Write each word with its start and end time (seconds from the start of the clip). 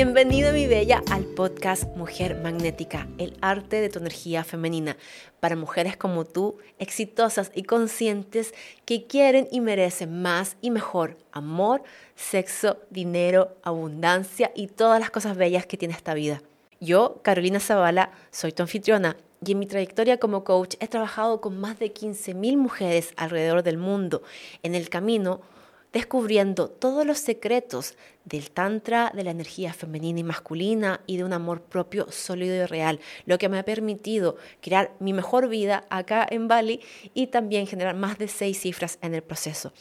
Bienvenido 0.00 0.52
mi 0.52 0.68
bella 0.68 1.02
al 1.10 1.24
podcast 1.24 1.82
Mujer 1.96 2.40
Magnética, 2.40 3.08
el 3.18 3.36
arte 3.40 3.80
de 3.80 3.88
tu 3.88 3.98
energía 3.98 4.44
femenina, 4.44 4.96
para 5.40 5.56
mujeres 5.56 5.96
como 5.96 6.24
tú, 6.24 6.58
exitosas 6.78 7.50
y 7.52 7.64
conscientes 7.64 8.54
que 8.84 9.08
quieren 9.08 9.48
y 9.50 9.60
merecen 9.60 10.22
más 10.22 10.56
y 10.60 10.70
mejor 10.70 11.16
amor, 11.32 11.82
sexo, 12.14 12.78
dinero, 12.90 13.56
abundancia 13.64 14.52
y 14.54 14.68
todas 14.68 15.00
las 15.00 15.10
cosas 15.10 15.36
bellas 15.36 15.66
que 15.66 15.76
tiene 15.76 15.94
esta 15.94 16.14
vida. 16.14 16.42
Yo, 16.78 17.18
Carolina 17.24 17.58
Zavala, 17.58 18.12
soy 18.30 18.52
tu 18.52 18.62
anfitriona 18.62 19.16
y 19.44 19.50
en 19.50 19.58
mi 19.58 19.66
trayectoria 19.66 20.18
como 20.18 20.44
coach 20.44 20.76
he 20.78 20.86
trabajado 20.86 21.40
con 21.40 21.58
más 21.58 21.80
de 21.80 21.92
15.000 21.92 22.56
mujeres 22.56 23.14
alrededor 23.16 23.64
del 23.64 23.78
mundo. 23.78 24.22
En 24.62 24.76
el 24.76 24.90
camino 24.90 25.40
descubriendo 25.92 26.68
todos 26.68 27.06
los 27.06 27.18
secretos 27.18 27.96
del 28.24 28.50
tantra, 28.50 29.10
de 29.14 29.24
la 29.24 29.30
energía 29.30 29.72
femenina 29.72 30.20
y 30.20 30.24
masculina 30.24 31.00
y 31.06 31.16
de 31.16 31.24
un 31.24 31.32
amor 31.32 31.62
propio 31.62 32.10
sólido 32.10 32.54
y 32.54 32.66
real, 32.66 33.00
lo 33.24 33.38
que 33.38 33.48
me 33.48 33.58
ha 33.58 33.64
permitido 33.64 34.36
crear 34.60 34.94
mi 35.00 35.12
mejor 35.12 35.48
vida 35.48 35.84
acá 35.88 36.26
en 36.28 36.46
Bali 36.46 36.80
y 37.14 37.28
también 37.28 37.66
generar 37.66 37.94
más 37.94 38.18
de 38.18 38.28
seis 38.28 38.60
cifras 38.60 38.98
en 39.00 39.14
el 39.14 39.22
proceso. 39.22 39.72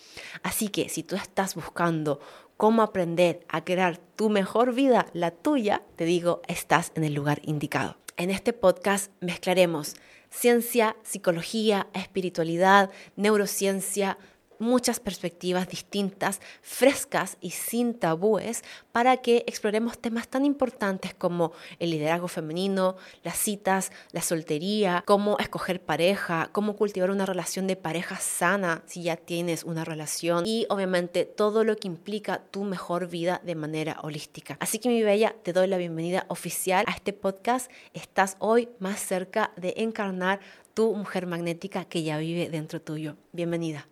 Así 0.43 0.69
que 0.69 0.89
si 0.89 1.03
tú 1.03 1.15
estás 1.15 1.55
buscando 1.55 2.19
cómo 2.55 2.81
aprender 2.81 3.41
a 3.49 3.63
crear 3.63 3.97
tu 4.15 4.29
mejor 4.29 4.73
vida, 4.73 5.07
la 5.13 5.31
tuya, 5.31 5.83
te 5.95 6.05
digo, 6.05 6.41
estás 6.47 6.91
en 6.95 7.03
el 7.03 7.13
lugar 7.13 7.41
indicado. 7.43 7.97
En 8.15 8.31
este 8.31 8.53
podcast 8.53 9.11
mezclaremos 9.19 9.95
ciencia, 10.29 10.95
psicología, 11.03 11.87
espiritualidad, 11.93 12.89
neurociencia, 13.15 14.17
muchas 14.59 14.99
perspectivas 14.99 15.67
distintas, 15.67 16.41
frescas 16.61 17.37
y 17.41 17.51
sin 17.51 17.93
tabúes 17.93 18.63
para 18.91 19.17
que 19.17 19.43
exploremos 19.47 19.97
temas 19.99 20.27
tan 20.27 20.45
importantes 20.45 21.13
como 21.13 21.51
el 21.79 21.91
liderazgo 21.91 22.27
femenino, 22.27 22.95
las 23.23 23.37
citas, 23.37 23.91
la 24.11 24.21
soltería, 24.21 25.03
cómo 25.05 25.37
escoger 25.39 25.81
pareja, 25.81 26.49
cómo 26.51 26.75
cultivar 26.75 27.11
una 27.11 27.25
relación 27.25 27.67
de 27.67 27.75
pareja 27.75 28.17
sana 28.17 28.83
si 28.85 29.03
ya 29.03 29.15
tienes 29.15 29.63
una 29.63 29.85
relación 29.85 30.45
y 30.45 30.65
obviamente 30.69 31.25
todo 31.25 31.63
lo 31.63 31.75
que 31.77 31.87
implica 31.87 32.41
tu 32.51 32.63
mejor 32.63 33.07
vida 33.07 33.41
de 33.43 33.55
manera 33.55 33.99
holística. 34.01 34.57
Así 34.59 34.79
que 34.79 34.89
mi 34.89 35.03
bella, 35.03 35.35
te 35.43 35.53
doy 35.53 35.67
la 35.67 35.77
bienvenida 35.77 36.25
oficial 36.29 36.85
a 36.87 36.91
este 36.91 37.13
podcast. 37.13 37.71
Estás 37.93 38.35
hoy 38.39 38.69
más 38.79 38.99
cerca 38.99 39.51
de 39.55 39.73
encarnar 39.77 40.39
tu 40.73 40.93
mujer 40.93 41.25
magnética 41.25 41.85
que 41.85 42.03
ya 42.03 42.17
vive 42.17 42.49
dentro 42.49 42.81
tuyo. 42.81 43.15
Bienvenida. 43.31 43.87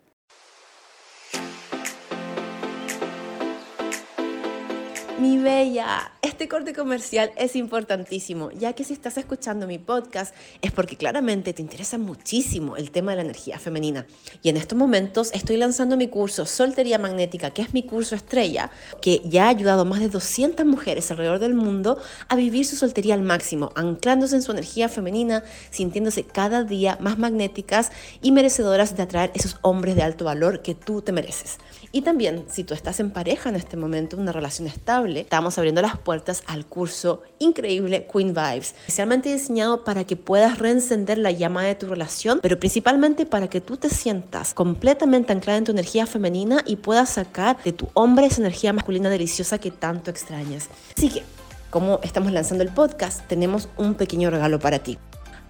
Mi 5.18 5.38
bella, 5.38 6.12
este 6.22 6.50
corte 6.50 6.74
comercial 6.74 7.32
es 7.38 7.56
importantísimo, 7.56 8.52
ya 8.52 8.74
que 8.74 8.84
si 8.84 8.92
estás 8.92 9.18
escuchando 9.18 9.66
mi 9.66 9.78
podcast 9.78 10.36
es 10.62 10.74
porque 10.74 10.98
claramente 10.98 11.54
te 11.54 11.62
interesa 11.62 11.98
muchísimo 11.98 12.76
el 12.76 12.92
tema 12.92 13.12
de 13.12 13.16
la 13.16 13.22
energía 13.22 13.58
femenina. 13.58 14.06
Y 14.44 14.50
en 14.50 14.58
estos 14.58 14.78
momentos 14.78 15.32
estoy 15.34 15.56
lanzando 15.56 15.96
mi 15.96 16.10
curso 16.10 16.46
Soltería 16.46 16.98
Magnética, 16.98 17.52
que 17.52 17.62
es 17.62 17.74
mi 17.74 17.84
curso 17.84 18.14
estrella, 18.14 18.72
que 19.02 19.22
ya 19.24 19.46
ha 19.46 19.50
ayudado 19.50 19.84
a 19.84 19.86
más 19.86 20.02
de 20.02 20.10
200 20.10 20.66
mujeres 20.66 21.10
alrededor 21.10 21.40
del 21.40 21.54
mundo 21.54 21.98
a 22.28 22.36
vivir 22.36 22.66
su 22.66 22.76
soltería 22.76 23.14
al 23.14 23.22
máximo, 23.22 23.72
anclándose 23.76 24.36
en 24.36 24.42
su 24.42 24.52
energía 24.52 24.90
femenina, 24.90 25.46
sintiéndose 25.70 26.26
cada 26.26 26.66
día 26.66 26.98
más 27.00 27.18
magnéticas 27.18 27.94
y 28.22 28.34
merecedoras 28.34 28.98
de 28.98 29.04
atraer 29.04 29.32
esos 29.34 29.60
hombres 29.62 29.96
de 29.96 30.04
alto 30.04 30.26
valor 30.26 30.62
que 30.62 30.76
tú 30.76 31.02
te 31.02 31.14
mereces. 31.14 31.58
Y 31.96 32.02
también, 32.02 32.44
si 32.50 32.66
tú 32.66 32.74
estás 32.74 33.00
en 33.00 33.10
pareja 33.10 33.48
en 33.48 33.56
este 33.56 33.78
momento, 33.78 34.18
una 34.18 34.34
relación 34.34 34.68
estable, 34.68 35.22
estamos 35.22 35.58
abriendo 35.58 35.82
las 35.82 35.98
puertas 35.98 36.44
al 36.46 36.66
curso 36.66 37.24
increíble 37.40 38.06
Queen 38.12 38.34
Vibes, 38.34 38.76
especialmente 38.80 39.32
diseñado 39.32 39.86
para 39.86 40.04
que 40.04 40.18
puedas 40.18 40.60
reencender 40.60 41.18
la 41.18 41.32
llama 41.32 41.64
de 41.64 41.74
tu 41.74 41.88
relación, 41.88 42.42
pero 42.42 42.60
principalmente 42.60 43.26
para 43.26 43.48
que 43.48 43.62
tú 43.62 43.78
te 43.78 43.90
sientas 43.90 44.54
completamente 44.54 45.32
anclada 45.32 45.60
en 45.60 45.64
tu 45.64 45.72
energía 45.72 46.06
femenina 46.06 46.66
y 46.66 46.76
puedas 46.76 47.12
sacar 47.12 47.64
de 47.64 47.72
tu 47.72 47.88
hombre 47.94 48.26
esa 48.26 48.42
energía 48.42 48.74
masculina 48.74 49.10
deliciosa 49.10 49.58
que 49.58 49.72
tanto 49.72 50.12
extrañas. 50.12 50.68
Así 50.98 51.08
que, 51.08 51.24
como 51.70 52.02
estamos 52.04 52.34
lanzando 52.34 52.66
el 52.66 52.72
podcast, 52.72 53.26
tenemos 53.30 53.70
un 53.78 53.94
pequeño 53.94 54.30
regalo 54.30 54.60
para 54.60 54.80
ti. 54.80 54.98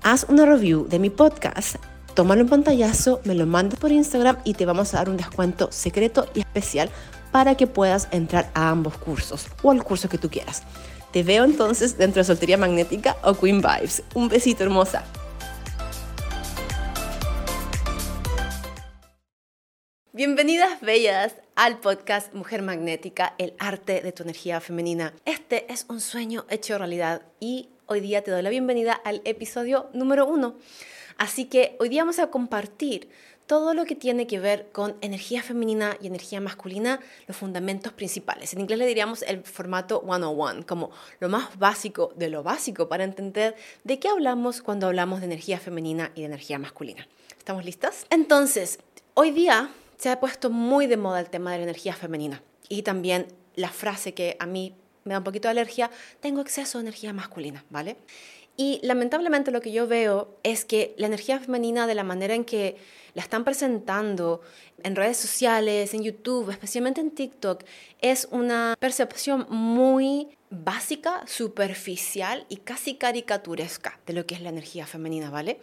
Haz 0.03 0.27
una 0.29 0.45
review 0.45 0.87
de 0.87 0.99
mi 0.99 1.09
podcast 1.09 1.77
tómalo 2.15 2.41
en 2.41 2.47
pantallazo, 2.47 3.19
me 3.25 3.35
lo 3.35 3.45
mandas 3.45 3.77
por 3.77 3.91
Instagram 3.91 4.37
y 4.45 4.53
te 4.53 4.65
vamos 4.65 4.93
a 4.93 4.97
dar 4.97 5.09
un 5.09 5.17
descuento 5.17 5.69
secreto 5.71 6.25
y 6.33 6.39
especial 6.39 6.89
para 7.33 7.55
que 7.55 7.67
puedas 7.67 8.07
entrar 8.11 8.49
a 8.53 8.69
ambos 8.69 8.97
cursos 8.97 9.47
o 9.61 9.69
al 9.69 9.83
curso 9.83 10.07
que 10.07 10.17
tú 10.17 10.29
quieras. 10.29 10.63
Te 11.11 11.23
veo 11.23 11.43
entonces 11.43 11.97
dentro 11.97 12.21
de 12.21 12.23
Soltería 12.23 12.57
Magnética 12.57 13.17
o 13.21 13.33
Queen 13.33 13.61
Vibes. 13.61 14.01
Un 14.13 14.29
besito 14.29 14.63
hermosa. 14.63 15.03
Bienvenidas 20.13 20.79
bellas 20.79 21.35
al 21.55 21.79
podcast 21.79 22.33
Mujer 22.33 22.61
Magnética, 22.61 23.35
el 23.37 23.53
arte 23.59 23.99
de 23.99 24.13
tu 24.13 24.23
energía 24.23 24.61
femenina. 24.61 25.13
Este 25.25 25.69
es 25.71 25.85
un 25.89 25.99
sueño 25.99 26.45
hecho 26.49 26.77
realidad 26.77 27.23
y 27.41 27.67
hoy 27.87 27.99
día 27.99 28.23
te 28.23 28.31
doy 28.31 28.41
la 28.41 28.49
bienvenida 28.49 28.93
al 28.93 29.21
episodio 29.25 29.89
número 29.93 30.25
uno. 30.25 30.55
Así 31.17 31.45
que 31.45 31.75
hoy 31.79 31.89
día 31.89 32.03
vamos 32.03 32.19
a 32.19 32.27
compartir 32.27 33.09
todo 33.47 33.73
lo 33.73 33.85
que 33.85 33.95
tiene 33.95 34.25
que 34.27 34.39
ver 34.39 34.69
con 34.71 34.95
energía 35.01 35.43
femenina 35.43 35.97
y 36.01 36.07
energía 36.07 36.41
masculina, 36.41 36.99
los 37.27 37.37
fundamentos 37.37 37.93
principales. 37.93 38.53
En 38.53 38.61
inglés 38.61 38.79
le 38.79 38.87
diríamos 38.87 39.21
el 39.21 39.43
formato 39.43 40.01
101, 40.03 40.65
como 40.65 40.91
lo 41.19 41.29
más 41.29 41.57
básico 41.59 42.11
de 42.15 42.29
lo 42.29 42.43
básico 42.43 42.89
para 42.89 43.03
entender 43.03 43.55
de 43.83 43.99
qué 43.99 44.09
hablamos 44.09 44.61
cuando 44.61 44.87
hablamos 44.87 45.19
de 45.19 45.27
energía 45.27 45.59
femenina 45.59 46.11
y 46.15 46.21
de 46.21 46.27
energía 46.27 46.57
masculina. 46.57 47.07
¿Estamos 47.37 47.63
listas? 47.65 48.05
Entonces, 48.09 48.79
hoy 49.13 49.31
día 49.31 49.69
se 49.97 50.09
ha 50.09 50.19
puesto 50.19 50.49
muy 50.49 50.87
de 50.87 50.97
moda 50.97 51.19
el 51.19 51.29
tema 51.29 51.51
de 51.51 51.59
la 51.59 51.63
energía 51.63 51.93
femenina 51.93 52.41
y 52.67 52.81
también 52.81 53.27
la 53.55 53.69
frase 53.69 54.13
que 54.13 54.35
a 54.39 54.47
mí 54.47 54.75
me 55.03 55.13
da 55.13 55.19
un 55.19 55.23
poquito 55.23 55.47
de 55.47 55.51
alergia, 55.51 55.91
tengo 56.19 56.41
exceso 56.41 56.79
de 56.79 56.85
energía 56.85 57.13
masculina, 57.13 57.63
¿vale? 57.69 57.95
Y 58.57 58.79
lamentablemente 58.83 59.51
lo 59.51 59.61
que 59.61 59.71
yo 59.71 59.87
veo 59.87 60.37
es 60.43 60.63
que 60.65 60.93
la 60.97 61.07
energía 61.07 61.39
femenina, 61.39 61.87
de 61.87 61.95
la 61.95 62.03
manera 62.03 62.35
en 62.35 62.45
que 62.45 62.77
la 63.15 63.23
están 63.23 63.43
presentando 63.43 64.41
en 64.83 64.95
redes 64.95 65.17
sociales, 65.17 65.93
en 65.93 66.03
YouTube, 66.03 66.51
especialmente 66.51 67.01
en 67.01 67.11
TikTok, 67.11 67.63
es 68.01 68.27
una 68.29 68.75
percepción 68.79 69.47
muy 69.49 70.37
básica, 70.63 71.23
superficial 71.27 72.45
y 72.49 72.57
casi 72.57 72.95
caricaturesca 72.95 73.99
de 74.05 74.13
lo 74.13 74.25
que 74.25 74.35
es 74.35 74.41
la 74.41 74.49
energía 74.49 74.85
femenina, 74.85 75.29
¿vale? 75.29 75.59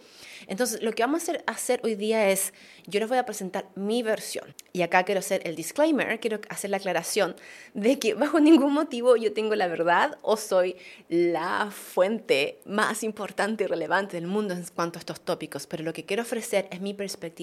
Entonces, 0.47 0.83
lo 0.83 0.91
que 0.91 1.03
vamos 1.03 1.27
a 1.29 1.51
hacer, 1.51 1.79
hoy 1.83 1.95
día 1.95 2.29
es, 2.29 2.53
yo 2.85 2.99
les 2.99 3.07
voy 3.07 3.17
a 3.17 3.25
presentar 3.25 3.69
mi 3.75 4.03
versión. 4.03 4.53
Y 4.73 4.81
acá 4.81 5.03
quiero 5.03 5.19
hacer 5.19 5.41
el 5.45 5.55
disclaimer, 5.55 6.19
quiero 6.19 6.41
hacer 6.49 6.69
la 6.69 6.77
aclaración 6.77 7.35
de 7.73 7.97
que 7.97 8.13
bajo 8.13 8.39
ningún 8.39 8.73
motivo 8.73 9.15
yo 9.15 9.33
tengo 9.33 9.55
la 9.55 9.67
verdad 9.67 10.17
o 10.21 10.37
soy 10.37 10.75
la 11.07 11.71
fuente 11.71 12.59
más 12.65 13.03
importante 13.03 13.63
y 13.63 13.67
relevante 13.67 14.17
del 14.17 14.27
mundo 14.27 14.53
en 14.53 14.65
cuanto 14.75 14.99
a 14.99 15.01
estos 15.01 15.21
tópicos, 15.21 15.65
pero 15.65 15.83
lo 15.83 15.93
que 15.93 16.05
quiero 16.05 16.23
ofrecer 16.23 16.67
es 16.71 16.81
mi 16.81 16.93
perspectiva 16.93 17.42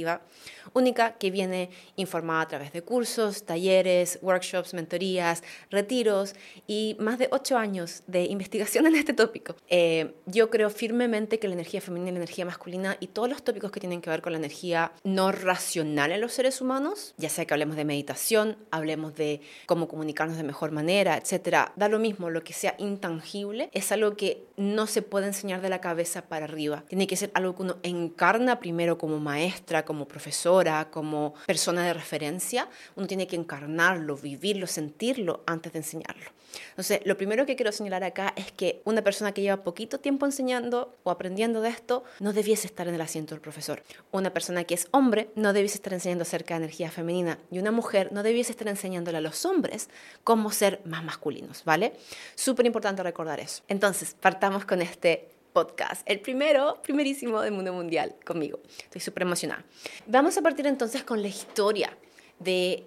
única 0.73 1.19
que 1.19 1.31
viene 1.31 1.71
informada 1.97 2.43
a 2.43 2.49
través 2.49 2.73
de 2.73 2.83
cursos, 2.83 3.45
talleres, 3.45 4.19
workshops, 4.23 4.75
mentorías, 4.75 5.43
retiros 5.71 6.35
y 6.67 6.97
más 6.99 7.19
de 7.19 7.29
ocho 7.33 7.57
años 7.57 8.03
de 8.07 8.25
investigación 8.25 8.87
en 8.87 8.97
este 8.97 9.13
tópico. 9.13 9.57
Eh, 9.69 10.15
yo 10.27 10.51
creo 10.51 10.71
firmemente 10.71 11.39
que 11.39 11.49
la 11.49 11.55
energía 11.55 11.81
femenina 11.81 12.11
y 12.11 12.13
la 12.13 12.19
energía 12.19 12.45
masculina 12.45 12.97
y 13.01 13.09
todos 13.09 13.29
los 13.29 13.43
tópicos 13.43 13.71
que 13.71 13.81
tienen 13.81 14.01
que 14.01 14.11
ver 14.11 14.23
con 14.23 14.33
la 14.33 14.39
energía 14.39 14.93
no 15.05 15.33
racional 15.33 16.13
en 16.13 16.21
los 16.21 16.33
seres 16.33 16.61
humanos, 16.61 17.15
ya 17.17 17.29
sea 17.29 17.45
que 17.45 17.55
hablemos 17.55 17.77
de 17.77 17.85
meditación, 17.85 18.57
hablemos 18.71 19.15
de 19.15 19.41
cómo 19.67 19.89
comunicarnos 19.89 20.37
de 20.37 20.43
mejor 20.43 20.71
manera, 20.71 21.17
etcétera, 21.17 21.73
da 21.77 21.89
lo 21.89 21.99
mismo, 21.99 22.31
lo 22.31 22.45
que 22.45 22.53
sea 22.53 22.75
intangible 22.79 23.71
es 23.73 23.93
algo 23.93 24.17
que 24.17 24.47
no 24.57 24.87
se 24.87 25.03
puede 25.03 25.27
enseñar 25.27 25.61
de 25.61 25.69
la 25.69 25.81
cabeza 25.81 26.29
para 26.29 26.45
arriba. 26.45 26.85
Tiene 26.89 27.07
que 27.07 27.17
ser 27.17 27.31
algo 27.35 27.55
que 27.55 27.63
uno 27.63 27.77
encarna 27.83 28.61
primero 28.61 28.99
como 28.99 29.19
maestra, 29.19 29.85
como 29.91 30.07
profesora, 30.07 30.89
como 30.89 31.35
persona 31.49 31.85
de 31.85 31.93
referencia. 31.93 32.69
Uno 32.95 33.09
tiene 33.09 33.27
que 33.27 33.35
encarnarlo, 33.35 34.17
vivirlo, 34.17 34.69
sentirlo 34.69 35.43
antes 35.49 35.73
de 35.73 35.81
enseñarlo. 35.81 36.31
Entonces, 36.69 37.01
lo 37.07 37.17
primero 37.17 37.45
que 37.45 37.57
quiero 37.57 37.73
señalar 37.73 38.05
acá 38.05 38.33
es 38.37 38.53
que 38.53 38.83
una 38.85 39.03
persona 39.03 39.33
que 39.33 39.43
lleva 39.43 39.65
poquito 39.65 39.99
tiempo 39.99 40.27
enseñando 40.27 40.97
o 41.03 41.11
aprendiendo 41.11 41.61
de 41.61 41.71
esto 41.71 42.05
no 42.21 42.33
debiese 42.33 42.69
estar 42.69 42.87
en 42.87 42.95
el 42.95 43.01
asiento 43.01 43.35
del 43.35 43.43
profesor. 43.43 43.83
Una 44.13 44.33
persona 44.33 44.63
que 44.63 44.75
es 44.75 44.87
hombre 44.93 45.31
no 45.35 45.53
debiese 45.53 45.79
estar 45.79 45.93
enseñando 45.93 46.23
acerca 46.23 46.55
de 46.55 46.59
energía 46.67 46.93
femenina 46.93 47.41
y 47.51 47.59
una 47.59 47.73
mujer 47.73 48.13
no 48.13 48.23
debiese 48.23 48.53
estar 48.53 48.69
enseñándole 48.69 49.19
a 49.19 49.21
los 49.21 49.45
hombres 49.45 49.89
cómo 50.23 50.53
ser 50.53 50.83
más 50.85 51.03
masculinos, 51.03 51.65
¿vale? 51.65 51.95
Súper 52.37 52.65
importante 52.65 53.03
recordar 53.03 53.41
eso. 53.41 53.65
Entonces, 53.67 54.15
partamos 54.21 54.65
con 54.65 54.83
este 54.83 55.31
podcast, 55.53 56.03
el 56.07 56.21
primero, 56.21 56.81
primerísimo 56.83 57.41
del 57.41 57.53
mundo 57.53 57.73
mundial 57.73 58.15
conmigo. 58.25 58.61
Estoy 58.85 59.01
súper 59.01 59.23
emocionada. 59.23 59.65
Vamos 60.07 60.37
a 60.39 60.43
partir 60.43 60.67
entonces 60.67 61.05
con 61.05 61.23
la 61.23 61.29
historia 61.29 61.97
de 62.39 62.85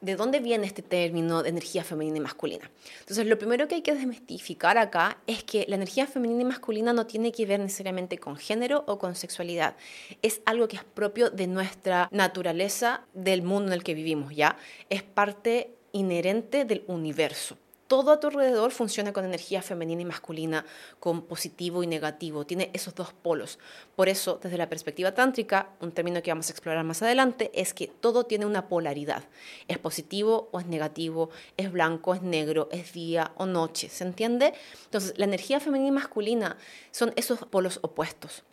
de 0.00 0.14
dónde 0.14 0.40
viene 0.40 0.66
este 0.66 0.82
término 0.82 1.42
de 1.42 1.48
energía 1.48 1.82
femenina 1.82 2.18
y 2.18 2.20
masculina. 2.20 2.70
Entonces, 3.00 3.26
lo 3.26 3.38
primero 3.38 3.66
que 3.66 3.76
hay 3.76 3.82
que 3.82 3.94
desmistificar 3.94 4.78
acá 4.78 5.18
es 5.26 5.42
que 5.42 5.64
la 5.68 5.76
energía 5.76 6.06
femenina 6.06 6.42
y 6.42 6.44
masculina 6.44 6.92
no 6.92 7.06
tiene 7.06 7.32
que 7.32 7.46
ver 7.46 7.60
necesariamente 7.60 8.18
con 8.18 8.36
género 8.36 8.84
o 8.86 8.98
con 8.98 9.14
sexualidad. 9.14 9.76
Es 10.22 10.42
algo 10.44 10.68
que 10.68 10.76
es 10.76 10.84
propio 10.84 11.30
de 11.30 11.46
nuestra 11.46 12.08
naturaleza, 12.12 13.04
del 13.14 13.42
mundo 13.42 13.68
en 13.68 13.72
el 13.74 13.84
que 13.84 13.94
vivimos, 13.94 14.34
¿ya? 14.34 14.56
Es 14.90 15.02
parte 15.02 15.74
inherente 15.92 16.64
del 16.64 16.84
universo 16.86 17.56
todo 17.86 18.12
a 18.12 18.20
tu 18.20 18.28
alrededor 18.28 18.72
funciona 18.72 19.12
con 19.12 19.24
energía 19.24 19.62
femenina 19.62 20.02
y 20.02 20.04
masculina, 20.04 20.64
con 20.98 21.22
positivo 21.22 21.82
y 21.82 21.86
negativo, 21.86 22.44
tiene 22.44 22.70
esos 22.72 22.94
dos 22.94 23.12
polos. 23.12 23.58
Por 23.94 24.08
eso, 24.08 24.38
desde 24.42 24.58
la 24.58 24.68
perspectiva 24.68 25.14
tántrica, 25.14 25.70
un 25.80 25.92
término 25.92 26.22
que 26.22 26.30
vamos 26.30 26.48
a 26.48 26.52
explorar 26.52 26.84
más 26.84 27.02
adelante, 27.02 27.50
es 27.54 27.74
que 27.74 27.86
todo 27.88 28.24
tiene 28.24 28.46
una 28.46 28.68
polaridad. 28.68 29.24
Es 29.68 29.78
positivo 29.78 30.48
o 30.52 30.60
es 30.60 30.66
negativo, 30.66 31.30
es 31.56 31.70
blanco, 31.70 32.14
es 32.14 32.22
negro, 32.22 32.68
es 32.72 32.92
día 32.92 33.32
o 33.36 33.46
noche, 33.46 33.88
¿se 33.88 34.04
entiende? 34.04 34.54
Entonces, 34.84 35.14
la 35.16 35.24
energía 35.24 35.60
femenina 35.60 35.88
y 35.88 35.92
masculina 35.92 36.56
son 36.90 37.12
esos 37.16 37.40
polos 37.46 37.78
opuestos. 37.82 38.44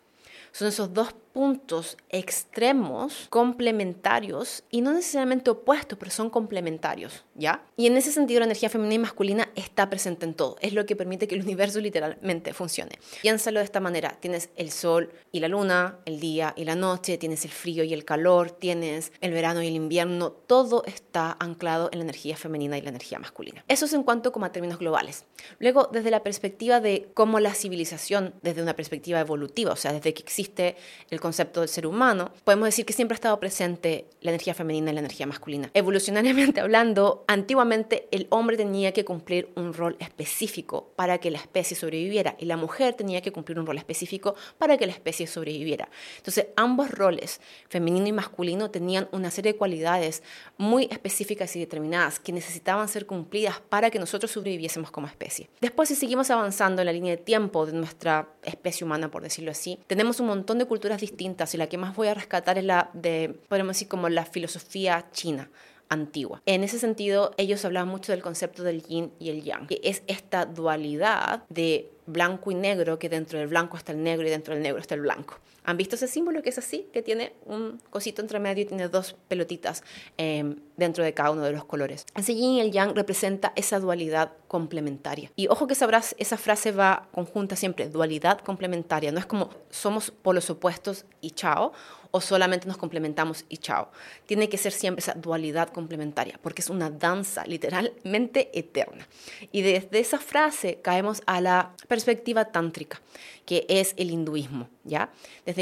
Son 0.52 0.68
esos 0.68 0.94
dos 0.94 1.14
puntos 1.34 1.96
extremos 2.10 3.26
complementarios 3.28 4.62
y 4.70 4.82
no 4.82 4.92
necesariamente 4.92 5.50
opuestos, 5.50 5.98
pero 5.98 6.12
son 6.12 6.30
complementarios, 6.30 7.24
¿ya? 7.34 7.64
Y 7.76 7.88
en 7.88 7.96
ese 7.96 8.12
sentido 8.12 8.38
la 8.38 8.46
energía 8.46 8.70
femenina 8.70 8.94
y 8.94 8.98
masculina 8.98 9.48
está 9.56 9.90
presente 9.90 10.24
en 10.24 10.34
todo, 10.34 10.56
es 10.60 10.72
lo 10.72 10.86
que 10.86 10.94
permite 10.94 11.26
que 11.26 11.34
el 11.34 11.42
universo 11.42 11.80
literalmente 11.80 12.54
funcione. 12.54 13.00
Piénsalo 13.20 13.58
de 13.58 13.64
esta 13.64 13.80
manera, 13.80 14.16
tienes 14.20 14.50
el 14.54 14.70
sol 14.70 15.10
y 15.32 15.40
la 15.40 15.48
luna, 15.48 15.98
el 16.04 16.20
día 16.20 16.54
y 16.56 16.64
la 16.64 16.76
noche, 16.76 17.18
tienes 17.18 17.44
el 17.44 17.50
frío 17.50 17.82
y 17.82 17.92
el 17.92 18.04
calor, 18.04 18.52
tienes 18.52 19.12
el 19.20 19.32
verano 19.32 19.60
y 19.60 19.66
el 19.66 19.74
invierno, 19.74 20.30
todo 20.30 20.84
está 20.86 21.36
anclado 21.40 21.88
en 21.90 21.98
la 21.98 22.04
energía 22.04 22.36
femenina 22.36 22.78
y 22.78 22.82
la 22.82 22.90
energía 22.90 23.18
masculina. 23.18 23.64
Eso 23.66 23.86
es 23.86 23.92
en 23.92 24.04
cuanto 24.04 24.30
como 24.30 24.46
a 24.46 24.52
términos 24.52 24.78
globales. 24.78 25.24
Luego, 25.58 25.88
desde 25.92 26.12
la 26.12 26.22
perspectiva 26.22 26.78
de 26.78 27.08
cómo 27.12 27.40
la 27.40 27.54
civilización, 27.54 28.34
desde 28.42 28.62
una 28.62 28.76
perspectiva 28.76 29.18
evolutiva, 29.18 29.72
o 29.72 29.76
sea, 29.76 29.92
desde 29.92 30.14
que 30.14 30.22
existe 30.22 30.76
el 31.10 31.23
concepto 31.24 31.60
del 31.60 31.70
ser 31.70 31.86
humano, 31.86 32.32
podemos 32.44 32.66
decir 32.66 32.84
que 32.84 32.92
siempre 32.92 33.14
ha 33.14 33.16
estado 33.16 33.40
presente 33.40 34.04
la 34.20 34.30
energía 34.30 34.52
femenina 34.52 34.90
y 34.90 34.94
la 34.94 35.00
energía 35.00 35.26
masculina. 35.26 35.70
Evolucionariamente 35.72 36.60
hablando, 36.64 37.24
antiguamente 37.28 38.08
el 38.10 38.26
hombre 38.28 38.58
tenía 38.58 38.92
que 38.92 39.06
cumplir 39.06 39.48
un 39.56 39.72
rol 39.72 39.96
específico 40.00 40.92
para 40.96 41.16
que 41.16 41.30
la 41.30 41.38
especie 41.38 41.78
sobreviviera 41.78 42.36
y 42.38 42.44
la 42.44 42.58
mujer 42.58 42.92
tenía 42.92 43.22
que 43.22 43.32
cumplir 43.32 43.58
un 43.58 43.64
rol 43.64 43.78
específico 43.78 44.34
para 44.58 44.76
que 44.76 44.86
la 44.86 44.92
especie 44.92 45.26
sobreviviera. 45.26 45.88
Entonces, 46.18 46.48
ambos 46.56 46.90
roles, 46.90 47.40
femenino 47.70 48.06
y 48.06 48.12
masculino, 48.12 48.70
tenían 48.70 49.08
una 49.10 49.30
serie 49.30 49.54
de 49.54 49.58
cualidades 49.58 50.22
muy 50.58 50.88
específicas 50.90 51.56
y 51.56 51.60
determinadas 51.60 52.20
que 52.20 52.32
necesitaban 52.32 52.86
ser 52.86 53.06
cumplidas 53.06 53.62
para 53.70 53.88
que 53.88 53.98
nosotros 53.98 54.30
sobreviviésemos 54.30 54.90
como 54.90 55.06
especie. 55.06 55.48
Después, 55.62 55.88
si 55.88 55.94
seguimos 55.94 56.30
avanzando 56.30 56.82
en 56.82 56.86
la 56.86 56.92
línea 56.92 57.16
de 57.16 57.22
tiempo 57.22 57.64
de 57.64 57.72
nuestra 57.72 58.28
especie 58.42 58.84
humana, 58.84 59.10
por 59.10 59.22
decirlo 59.22 59.52
así, 59.52 59.78
tenemos 59.86 60.20
un 60.20 60.26
montón 60.26 60.58
de 60.58 60.66
culturas 60.66 61.00
distintas 61.00 61.13
y 61.18 61.56
la 61.56 61.68
que 61.68 61.78
más 61.78 61.94
voy 61.96 62.08
a 62.08 62.14
rescatar 62.14 62.58
es 62.58 62.64
la 62.64 62.90
de, 62.92 63.38
podemos 63.48 63.76
decir, 63.76 63.88
como 63.88 64.08
la 64.08 64.24
filosofía 64.24 65.06
china 65.12 65.50
antigua. 65.88 66.42
En 66.46 66.64
ese 66.64 66.78
sentido, 66.78 67.32
ellos 67.36 67.64
hablaban 67.64 67.88
mucho 67.88 68.12
del 68.12 68.22
concepto 68.22 68.62
del 68.62 68.82
yin 68.82 69.12
y 69.18 69.30
el 69.30 69.42
yang, 69.42 69.66
que 69.66 69.80
es 69.84 70.02
esta 70.06 70.46
dualidad 70.46 71.44
de 71.48 71.90
blanco 72.06 72.50
y 72.50 72.54
negro, 72.54 72.98
que 72.98 73.08
dentro 73.08 73.38
del 73.38 73.48
blanco 73.48 73.76
está 73.76 73.92
el 73.92 74.02
negro 74.02 74.26
y 74.26 74.30
dentro 74.30 74.54
del 74.54 74.62
negro 74.62 74.80
está 74.80 74.94
el 74.94 75.02
blanco. 75.02 75.38
¿Han 75.64 75.76
visto 75.76 75.96
ese 75.96 76.08
símbolo 76.08 76.42
que 76.42 76.50
es 76.50 76.58
así? 76.58 76.88
Que 76.92 77.02
tiene 77.02 77.32
un 77.46 77.80
cosito 77.90 78.20
entre 78.22 78.38
medio 78.38 78.62
y 78.62 78.66
tiene 78.66 78.88
dos 78.88 79.16
pelotitas 79.28 79.82
em, 80.18 80.56
dentro 80.76 81.02
de 81.02 81.14
cada 81.14 81.30
uno 81.30 81.42
de 81.42 81.52
los 81.52 81.64
colores. 81.64 82.04
Ese 82.14 82.34
yin 82.34 82.52
y 82.52 82.60
el 82.60 82.70
yang 82.70 82.94
representa 82.94 83.52
esa 83.56 83.80
dualidad 83.80 84.32
complementaria. 84.46 85.30
Y 85.36 85.48
ojo 85.48 85.66
que 85.66 85.74
sabrás, 85.74 86.14
esa 86.18 86.36
frase 86.36 86.72
va 86.72 87.08
conjunta 87.12 87.56
siempre, 87.56 87.88
dualidad 87.88 88.40
complementaria. 88.40 89.10
No 89.10 89.18
es 89.18 89.26
como 89.26 89.50
somos 89.70 90.10
polos 90.10 90.50
opuestos 90.50 91.06
y 91.20 91.30
chao, 91.30 91.72
o 92.16 92.20
solamente 92.20 92.68
nos 92.68 92.76
complementamos 92.76 93.44
y 93.48 93.56
chao. 93.56 93.90
Tiene 94.26 94.48
que 94.48 94.56
ser 94.56 94.70
siempre 94.70 95.00
esa 95.00 95.14
dualidad 95.14 95.70
complementaria, 95.70 96.38
porque 96.40 96.62
es 96.62 96.70
una 96.70 96.88
danza 96.88 97.44
literalmente 97.44 98.56
eterna. 98.56 99.08
Y 99.50 99.62
desde 99.62 99.98
esa 99.98 100.20
frase 100.20 100.78
caemos 100.80 101.22
a 101.26 101.40
la 101.40 101.72
perspectiva 101.88 102.44
tántrica, 102.44 103.00
que 103.44 103.66
es 103.68 103.94
el 103.96 104.12
hinduismo, 104.12 104.68
¿ya? 104.84 105.10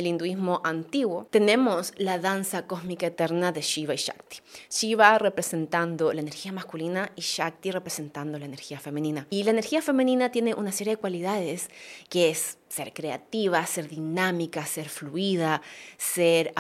El 0.01 0.07
hinduismo 0.07 0.61
antiguo 0.65 1.27
tenemos 1.31 1.93
la 1.97 2.19
danza 2.19 2.67
cósmica 2.67 3.07
eterna 3.07 3.53
de 3.53 3.61
Shiva 3.61 3.95
y 3.95 3.99
Shakti. 3.99 4.39
Shiva 4.71 5.19
representando 5.19 6.13
la 6.13 6.21
energía 6.21 6.53
masculina 6.53 7.13
y 7.17 7.21
Shakti 7.21 7.71
representando 7.71 8.39
la 8.39 8.47
energía 8.47 8.81
femenina. 8.81 9.27
Y 9.31 9.45
la 9.45 9.51
energía 9.51 9.83
femenina 9.83 10.31
tiene 10.31 10.55
una 10.55 10.73
serie 10.73 10.95
de 10.95 11.01
cualidades 11.01 11.69
que 12.09 12.31
es 12.31 12.59
ser 12.73 12.95
creativa, 12.95 13.67
ser 13.67 13.87
dinámica, 13.87 14.65
ser 14.65 14.89
fluida, 14.89 15.61
ser 15.99 16.55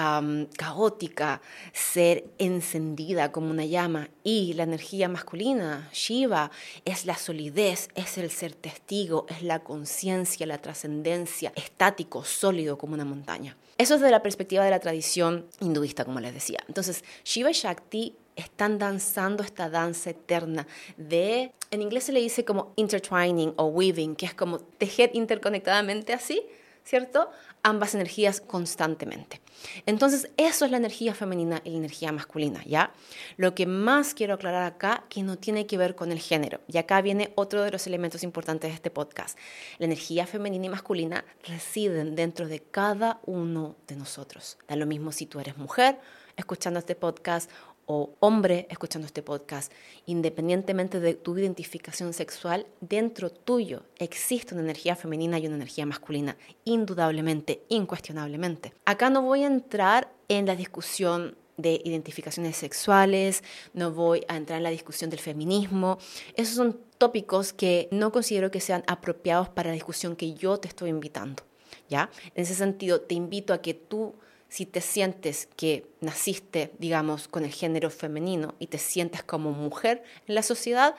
caótica, 0.58 1.40
ser 1.72 2.24
encendida 2.38 3.32
como 3.32 3.50
una 3.50 3.64
llama. 3.64 4.10
Y 4.22 4.52
la 4.52 4.64
energía 4.64 5.08
masculina, 5.08 5.88
Shiva, 5.92 6.50
es 6.84 7.06
la 7.06 7.16
solidez, 7.16 7.88
es 7.94 8.18
el 8.18 8.30
ser 8.30 8.52
testigo, 8.52 9.24
es 9.30 9.42
la 9.42 9.60
conciencia, 9.60 10.46
la 10.46 10.58
trascendencia, 10.58 11.50
estático, 11.56 12.24
sólido 12.24 12.76
como 12.76 12.92
una 12.92 13.06
montaña. 13.06 13.56
Eso 13.78 13.94
es 13.94 14.02
de 14.02 14.10
la 14.10 14.22
perspectiva 14.22 14.64
de 14.64 14.70
la 14.70 14.80
tradición 14.80 15.46
hinduista, 15.60 16.04
como 16.04 16.20
les 16.20 16.34
decía. 16.34 16.62
Entonces, 16.68 17.04
Shiva 17.24 17.50
y 17.50 17.54
Shakti 17.54 18.16
están 18.36 18.78
danzando 18.78 19.42
esta 19.42 19.68
danza 19.68 20.10
eterna 20.10 20.66
de, 20.96 21.52
en 21.70 21.82
inglés 21.82 22.04
se 22.04 22.12
le 22.12 22.20
dice 22.20 22.44
como 22.44 22.72
intertwining 22.76 23.54
o 23.56 23.66
weaving, 23.66 24.16
que 24.16 24.26
es 24.26 24.34
como 24.34 24.58
tejer 24.58 25.10
interconectadamente 25.14 26.12
así, 26.12 26.42
¿cierto? 26.84 27.30
Ambas 27.62 27.94
energías 27.94 28.40
constantemente. 28.40 29.40
Entonces, 29.86 30.30
eso 30.36 30.64
es 30.64 30.70
la 30.70 30.78
energía 30.78 31.14
femenina 31.14 31.60
y 31.64 31.70
la 31.70 31.76
energía 31.76 32.10
masculina, 32.10 32.62
¿ya? 32.64 32.92
Lo 33.36 33.54
que 33.54 33.66
más 33.66 34.14
quiero 34.14 34.34
aclarar 34.34 34.64
acá, 34.64 35.04
que 35.08 35.22
no 35.22 35.36
tiene 35.36 35.66
que 35.66 35.78
ver 35.78 35.94
con 35.94 36.10
el 36.10 36.18
género. 36.18 36.60
Y 36.66 36.78
acá 36.78 37.00
viene 37.00 37.32
otro 37.36 37.62
de 37.62 37.70
los 37.70 37.86
elementos 37.86 38.24
importantes 38.24 38.70
de 38.70 38.74
este 38.74 38.90
podcast. 38.90 39.38
La 39.78 39.86
energía 39.86 40.26
femenina 40.26 40.66
y 40.66 40.70
masculina 40.70 41.24
residen 41.44 42.16
dentro 42.16 42.48
de 42.48 42.60
cada 42.60 43.20
uno 43.24 43.76
de 43.86 43.94
nosotros. 43.94 44.58
Da 44.66 44.74
lo 44.74 44.86
mismo 44.86 45.12
si 45.12 45.26
tú 45.26 45.38
eres 45.38 45.56
mujer 45.56 46.00
escuchando 46.36 46.78
este 46.78 46.94
podcast 46.94 47.50
o 47.86 48.14
hombre 48.20 48.66
escuchando 48.70 49.06
este 49.06 49.22
podcast, 49.22 49.72
independientemente 50.06 51.00
de 51.00 51.14
tu 51.14 51.36
identificación 51.36 52.12
sexual, 52.12 52.66
dentro 52.80 53.30
tuyo 53.30 53.82
existe 53.98 54.54
una 54.54 54.62
energía 54.62 54.96
femenina 54.96 55.38
y 55.38 55.46
una 55.46 55.56
energía 55.56 55.86
masculina, 55.86 56.36
indudablemente, 56.64 57.62
incuestionablemente. 57.68 58.72
Acá 58.84 59.10
no 59.10 59.22
voy 59.22 59.44
a 59.44 59.48
entrar 59.48 60.12
en 60.28 60.46
la 60.46 60.56
discusión 60.56 61.36
de 61.56 61.80
identificaciones 61.84 62.56
sexuales, 62.56 63.42
no 63.74 63.92
voy 63.92 64.24
a 64.28 64.36
entrar 64.36 64.58
en 64.58 64.64
la 64.64 64.70
discusión 64.70 65.10
del 65.10 65.20
feminismo. 65.20 65.98
Esos 66.34 66.56
son 66.56 66.80
tópicos 66.98 67.52
que 67.52 67.88
no 67.90 68.12
considero 68.12 68.50
que 68.50 68.60
sean 68.60 68.84
apropiados 68.86 69.48
para 69.48 69.68
la 69.68 69.74
discusión 69.74 70.16
que 70.16 70.34
yo 70.34 70.58
te 70.58 70.68
estoy 70.68 70.90
invitando. 70.90 71.42
¿Ya? 71.88 72.10
En 72.34 72.44
ese 72.44 72.54
sentido, 72.54 73.02
te 73.02 73.14
invito 73.14 73.52
a 73.52 73.60
que 73.60 73.74
tú 73.74 74.14
si 74.52 74.66
te 74.66 74.82
sientes 74.82 75.48
que 75.56 75.86
naciste, 76.02 76.72
digamos, 76.78 77.26
con 77.26 77.42
el 77.42 77.50
género 77.50 77.88
femenino 77.88 78.54
y 78.58 78.66
te 78.66 78.76
sientes 78.76 79.22
como 79.22 79.52
mujer 79.52 80.02
en 80.26 80.34
la 80.34 80.42
sociedad, 80.42 80.94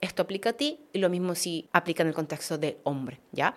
esto 0.00 0.22
aplica 0.22 0.50
a 0.50 0.52
ti 0.54 0.80
y 0.94 1.00
lo 1.00 1.10
mismo 1.10 1.34
si 1.34 1.68
aplica 1.74 2.02
en 2.02 2.08
el 2.08 2.14
contexto 2.14 2.56
de 2.56 2.78
hombre, 2.82 3.20
¿ya? 3.30 3.56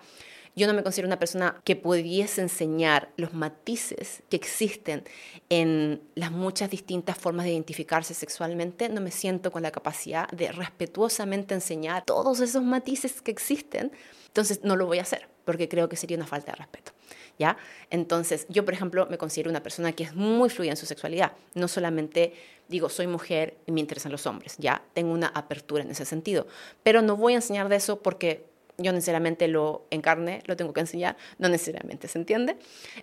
Yo 0.54 0.66
no 0.66 0.74
me 0.74 0.82
considero 0.82 1.08
una 1.08 1.18
persona 1.18 1.62
que 1.64 1.76
pudiese 1.76 2.42
enseñar 2.42 3.10
los 3.16 3.32
matices 3.32 4.22
que 4.28 4.36
existen 4.36 5.04
en 5.48 6.02
las 6.14 6.30
muchas 6.30 6.68
distintas 6.68 7.16
formas 7.16 7.46
de 7.46 7.52
identificarse 7.52 8.12
sexualmente. 8.12 8.90
No 8.90 9.00
me 9.00 9.10
siento 9.10 9.50
con 9.50 9.62
la 9.62 9.70
capacidad 9.70 10.28
de 10.28 10.52
respetuosamente 10.52 11.54
enseñar 11.54 12.04
todos 12.04 12.40
esos 12.40 12.62
matices 12.62 13.22
que 13.22 13.30
existen. 13.30 13.92
Entonces 14.26 14.60
no 14.62 14.76
lo 14.76 14.84
voy 14.84 14.98
a 14.98 15.02
hacer 15.02 15.26
porque 15.48 15.66
creo 15.66 15.88
que 15.88 15.96
sería 15.96 16.14
una 16.18 16.26
falta 16.26 16.52
de 16.52 16.56
respeto. 16.58 16.92
¿ya? 17.38 17.56
Entonces, 17.88 18.44
yo, 18.50 18.66
por 18.66 18.74
ejemplo, 18.74 19.06
me 19.08 19.16
considero 19.16 19.48
una 19.48 19.62
persona 19.62 19.92
que 19.92 20.04
es 20.04 20.14
muy 20.14 20.50
fluida 20.50 20.72
en 20.72 20.76
su 20.76 20.84
sexualidad. 20.84 21.32
No 21.54 21.68
solamente 21.68 22.34
digo, 22.68 22.90
soy 22.90 23.06
mujer 23.06 23.56
y 23.64 23.72
me 23.72 23.80
interesan 23.80 24.12
los 24.12 24.26
hombres, 24.26 24.56
¿ya? 24.58 24.82
Tengo 24.92 25.10
una 25.10 25.28
apertura 25.28 25.82
en 25.82 25.90
ese 25.90 26.04
sentido. 26.04 26.46
Pero 26.82 27.00
no 27.00 27.16
voy 27.16 27.32
a 27.32 27.36
enseñar 27.36 27.70
de 27.70 27.76
eso 27.76 28.02
porque 28.02 28.44
yo 28.80 28.92
necesariamente 28.92 29.48
lo 29.48 29.86
encarne, 29.90 30.42
lo 30.46 30.56
tengo 30.56 30.72
que 30.72 30.80
enseñar, 30.80 31.16
no 31.38 31.48
necesariamente, 31.48 32.06
¿se 32.06 32.16
entiende? 32.16 32.56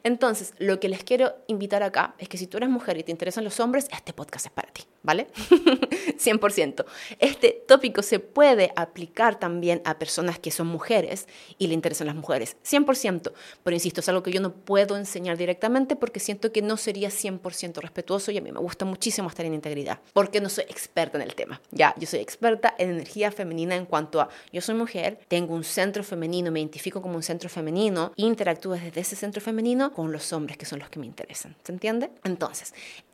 Entonces, 0.04 0.54
lo 0.58 0.80
que 0.80 0.88
les 0.88 1.04
quiero 1.04 1.36
invitar 1.48 1.84
acá 1.84 2.16
es 2.18 2.30
que 2.30 2.38
si 2.38 2.48
tú 2.48 2.56
eres 2.58 2.70
mujer 2.70 2.98
y 2.98 3.04
te 3.04 3.12
interesan 3.12 3.44
los 3.44 3.60
hombres, 3.60 3.88
este 3.92 4.14
podcast 4.14 4.46
es 4.46 4.52
para 4.54 4.72
ti, 4.72 4.84
¿vale? 5.04 5.28
100%. 6.18 6.86
Este 7.20 7.64
tópico 7.68 8.02
se 8.04 8.20
puede 8.20 8.72
aplicar 8.78 9.38
también 9.38 9.82
a 9.84 10.00
personas 10.00 10.40
que 10.40 10.50
son 10.50 10.68
mujeres 10.68 11.28
y 11.58 11.68
le 11.68 11.74
interesan 11.74 12.08
las 12.08 12.16
mujeres, 12.16 12.56
100%, 12.64 13.34
pero 13.64 13.76
insisto, 13.76 14.00
es 14.00 14.08
algo 14.08 14.24
que 14.24 14.32
yo 14.32 14.40
no 14.40 14.54
puedo 14.54 14.96
enseñar 14.96 15.38
directamente 15.38 15.98
porque 15.98 16.22
siento 16.22 16.54
que 16.54 16.62
no 16.62 16.78
sería 16.78 17.10
100% 17.10 17.82
respetuoso 17.82 18.32
y 18.32 18.38
a 18.38 18.42
mí 18.42 18.50
me 18.50 18.60
gusta 18.60 18.86
muchísimo 18.86 19.28
estar 19.28 19.46
en 19.46 19.54
integridad, 19.54 20.00
porque 20.14 20.40
no 20.40 20.48
soy 20.48 20.64
experta 20.70 21.18
en 21.18 21.24
el 21.24 21.36
tema, 21.36 21.62
ya, 21.72 21.94
yo 21.98 22.08
soy 22.08 22.22
experta 22.22 22.74
en 22.78 22.92
energía 22.92 23.30
femenina 23.30 23.76
en 23.76 23.86
cuanto 23.86 24.22
a, 24.22 24.30
yo 24.54 24.62
soy 24.62 24.76
mujer, 24.76 25.20
tengo 25.28 25.54
un 25.54 25.65
centro 25.66 26.04
femenino, 26.04 26.52
me 26.52 26.60
identifico 26.60 27.02
como 27.02 27.16
un 27.16 27.24
centro 27.24 27.50
femenino, 27.50 28.14
interactúo 28.16 28.74
desde 28.74 29.02
ese 29.02 29.16
centro 29.16 29.42
femenino 29.42 29.94
con 29.94 30.12
los 30.12 30.32
hombres 30.34 30.58
que 30.58 30.66
son 30.66 30.80
los 30.80 30.90
que 30.90 31.00
me 31.00 31.06
interesan. 31.06 31.56
¿Se 31.64 31.72
entiende? 31.72 32.12
Entonces, 32.24 32.74